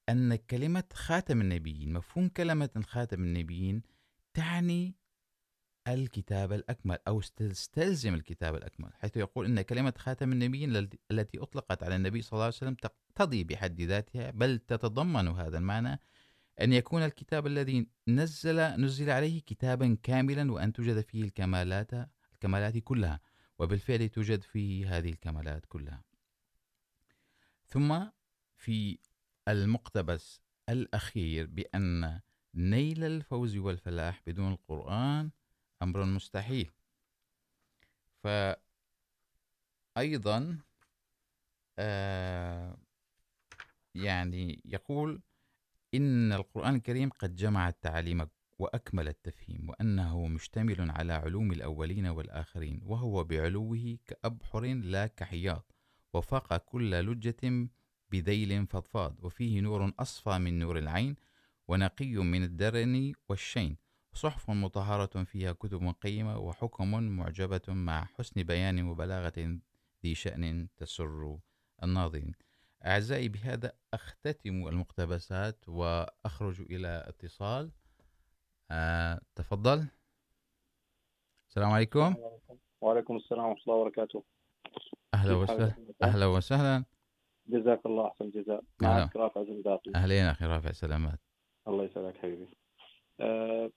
[0.08, 3.82] أن كلمة خاتم النبيين، مفهوم كلمة خاتم النبيين
[4.34, 4.94] تعني
[5.88, 10.76] الكتاب الأكمل، أو تستلزم الكتاب الأكمل، حيث يقول أن كلمة خاتم النبيين
[11.10, 16.00] التي أطلقت على النبي صلى الله عليه وسلم تقتضي بحد ذاتها، بل تتضمن هذا المعنى
[16.60, 21.90] أن يكون الكتاب الذي نزل نزل عليه كتابا كاملا، وأن توجد فيه الكمالات
[22.32, 23.20] الكمالات كلها،
[23.58, 26.04] وبالفعل توجد فيه هذه الكمالات كلها.
[27.66, 28.04] ثم
[28.56, 28.98] في
[29.48, 32.20] المقتبس الأخير بأن
[32.54, 35.30] نيل الفوز والفلاح بدون القرآن
[35.82, 36.70] أمر مستحيل.
[39.96, 40.58] فأيضا،
[41.78, 42.78] آه،
[43.94, 45.22] يعني يقول
[45.94, 53.24] إن القرآن الكريم قد جمع التعاليم وأكمل التفهيم وأنه مشتمل على علوم الأولين والآخرين، وهو
[53.24, 55.74] بعلوه كأبحر لا كحياط،
[56.12, 57.68] وفاق كل لجة
[58.10, 61.16] بذيل فضفاض، وفيه نور أصفى من نور العين
[61.68, 63.85] ونقي من الدرن والشين.
[64.16, 69.58] صحف مطهرة فيها كتب قيمة وحكم معجبة مع حسن بيان وبلاغة
[70.02, 71.38] ذي شأن تسر
[71.82, 72.34] الناظرين.
[72.86, 77.70] أعزائي بهذا أختتم المقتبسات وأخرج إلى اتصال.
[78.70, 79.86] آه، تفضل.
[81.48, 82.14] السلام عليكم.
[82.80, 84.24] وعليكم السلام ورحمة الله وبركاته.
[85.14, 85.74] أهلا وسهلا.
[86.02, 86.84] أهلا وسهلا.
[87.46, 88.64] جزاك الله أحسن جزاء.
[88.82, 89.92] معك رافع زنداقي.
[89.94, 91.20] أهلين أخي رافع سلامات.
[91.68, 92.56] الله يسعدك حبيبي.
[93.20, 93.70] أه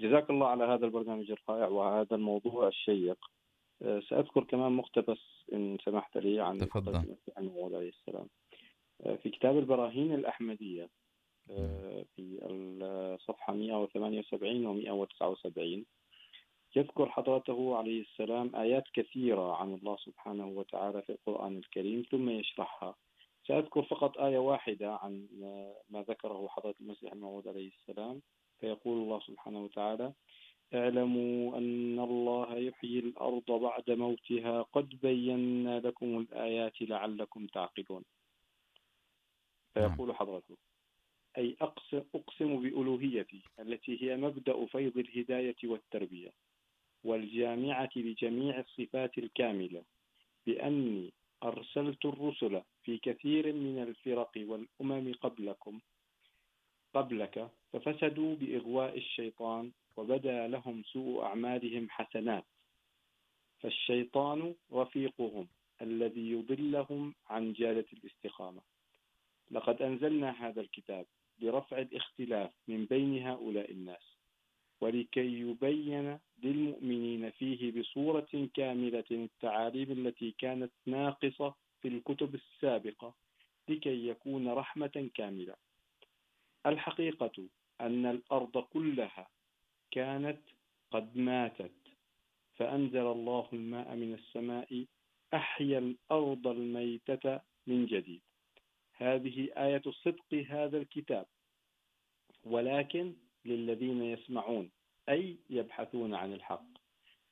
[0.00, 3.18] جزاك الله على هذا البرنامج الرائع وهذا الموضوع الشيق.
[3.80, 5.18] سأذكر كمان مقتبس
[5.52, 7.16] إن سمحت لي عن تفضل.
[7.74, 8.28] عليه السلام.
[9.22, 10.88] في كتاب البراهين الأحمدية
[12.16, 15.84] في الصفحة 178 و 179
[16.76, 22.94] يذكر حضرته عليه السلام آيات كثيرة عن الله سبحانه وتعالى في القرآن الكريم ثم يشرحها.
[23.48, 25.26] سأذكر فقط آية واحدة عن
[25.90, 28.22] ما ذكره حضرة المسيح الموعود عليه السلام.
[28.60, 30.12] فيقول الله سبحانه وتعالى
[30.74, 38.04] اعلموا أن الله يحيي الأرض بعد موتها قد بينا لكم الآيات لعلكم تعقلون.
[39.74, 40.56] فيقول حضرته
[41.38, 41.56] أي
[42.14, 46.30] أقسم بألوهيتي التي هي مبدأ فيض الهداية والتربية
[47.04, 49.82] والجامعة لجميع الصفات الكاملة
[50.46, 55.80] بأني أرسلت الرسل في كثير من الفرق والأمم قبلكم
[56.94, 62.44] قبلك، ففسدوا بإغواء الشيطان وبدا لهم سوء أعمالهم حسنات.
[63.58, 65.48] فالشيطان رفيقهم
[65.82, 68.60] الذي يضلهم عن جادة الاستقامة.
[69.50, 71.06] لقد أنزلنا هذا الكتاب
[71.38, 74.16] برفع الاختلاف من بين هؤلاء الناس،
[74.80, 83.14] ولكي يبين للمؤمنين فيه بصورة كاملة التعاليم التي كانت ناقصة في الكتب السابقة
[83.68, 85.54] لكي يكون رحمة كاملة.
[86.66, 87.48] الحقيقة
[87.80, 89.28] أن الأرض كلها
[89.90, 90.40] كانت
[90.90, 91.72] قد ماتت،
[92.54, 94.86] فأنزل الله الماء من السماء،
[95.34, 98.22] أحيا الأرض الميتة من جديد.
[98.92, 101.26] هذه آية صدق هذا الكتاب.
[102.44, 104.70] ولكن للذين يسمعون،
[105.08, 106.66] أي يبحثون عن الحق.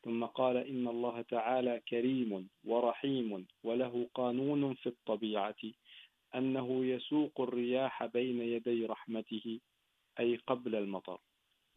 [0.05, 5.63] ثم قال إن الله تعالى كريم ورحيم وله قانون في الطبيعة.
[6.35, 9.61] أنه يسوق الرياح بين يدي رحمته،
[10.21, 11.21] أي قبل المطر.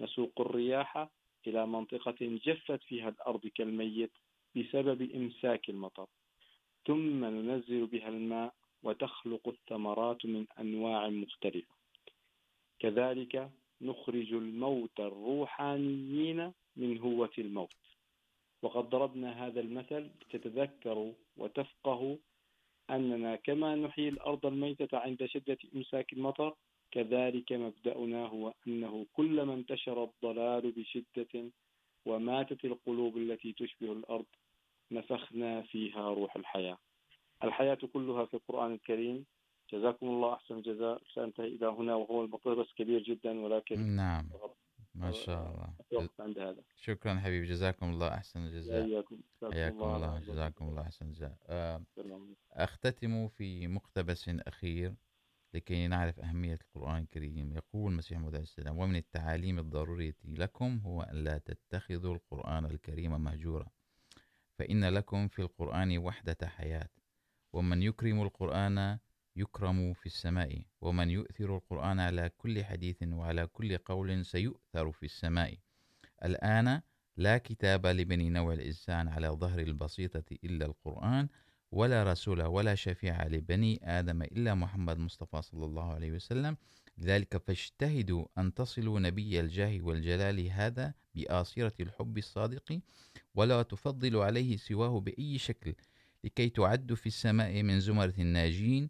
[0.02, 1.08] نسوق الرياح
[1.47, 4.12] إلى منطقة جفت فيها الأرض كالميت
[4.56, 6.08] بسبب إمساك المطر.
[6.88, 11.76] ثم ننزل بها الماء وتخلق الثمرات من أنواع مختلفة.
[12.80, 17.76] كذلك نخرج الموت الروحانيين من هوة الموت.
[18.62, 22.18] وقد ضربنا هذا المثل لتتذكروا وتفقهوا
[22.92, 26.56] أننا فكما نحيي الأرض الميتة عند شدة إمساك المطر
[26.92, 31.52] كذلك مبدأنا هو أنه كلما انتشر الضلال بشدة
[32.06, 34.26] وماتت القلوب التي تشبه الأرض
[34.92, 36.78] نفخنا فيها روح الحياة.
[37.44, 39.26] الحياة كلها في القرآن الكريم.
[39.74, 41.02] جزاكم الله أحسن الجزاء.
[41.14, 44.30] سأنتهي إلى هنا وهو المقدس كبير جدا ولكن نعم.
[44.96, 45.74] ما شاء الله
[46.20, 49.06] عند هذا شكرا حبيبي جزاكم الله أحسن الجزاء
[49.52, 51.38] حياكم الله الله جزاكم الله أحسن الجزاء
[52.52, 54.94] أختتم في مقتبس أخير
[55.54, 57.54] لكي نعرف أهمية القرآن الكريم.
[57.54, 63.24] يقول المسيح موعود عليه السلام ومن التعاليم الضرورية لكم هو أن لا تتخذوا القرآن الكريم
[63.24, 63.68] مهجورا
[64.60, 66.89] فإن لكم في القرآن وحدة حياة
[67.54, 69.00] ومن يكرم القرآن
[69.36, 75.57] يكرم في السماء، ومن يؤثر القرآن على كل حديث وعلى كل قول سيؤثر في السماء.
[76.25, 76.82] الآن
[77.17, 81.27] لا كتاب لبني نوع الإنسان على ظهر البسيطة إلا القرآن،
[81.71, 86.57] ولا رسول ولا شفيع لبني آدم إلا محمد مصطفى صلى الله عليه وسلم.
[86.97, 92.79] لذلك فاجتهدوا أن تصلوا نبي الجاه والجلال هذا بآصرة الحب الصادق،
[93.36, 95.75] ولا تفضلوا عليه سواه بأي شكل،
[96.23, 98.89] لكي تعدوا في السماء من زمرة الناجين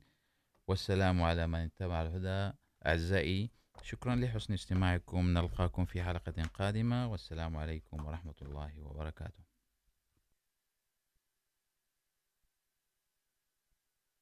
[0.72, 2.58] والسلام على من اتبع الهدى.
[2.86, 3.52] أعزائي،
[3.84, 5.30] شكرا لحسن استماعكم.
[5.30, 7.08] نلقاكم في حلقة قادمة.
[7.08, 9.51] والسلام عليكم ورحمة الله وبركاته.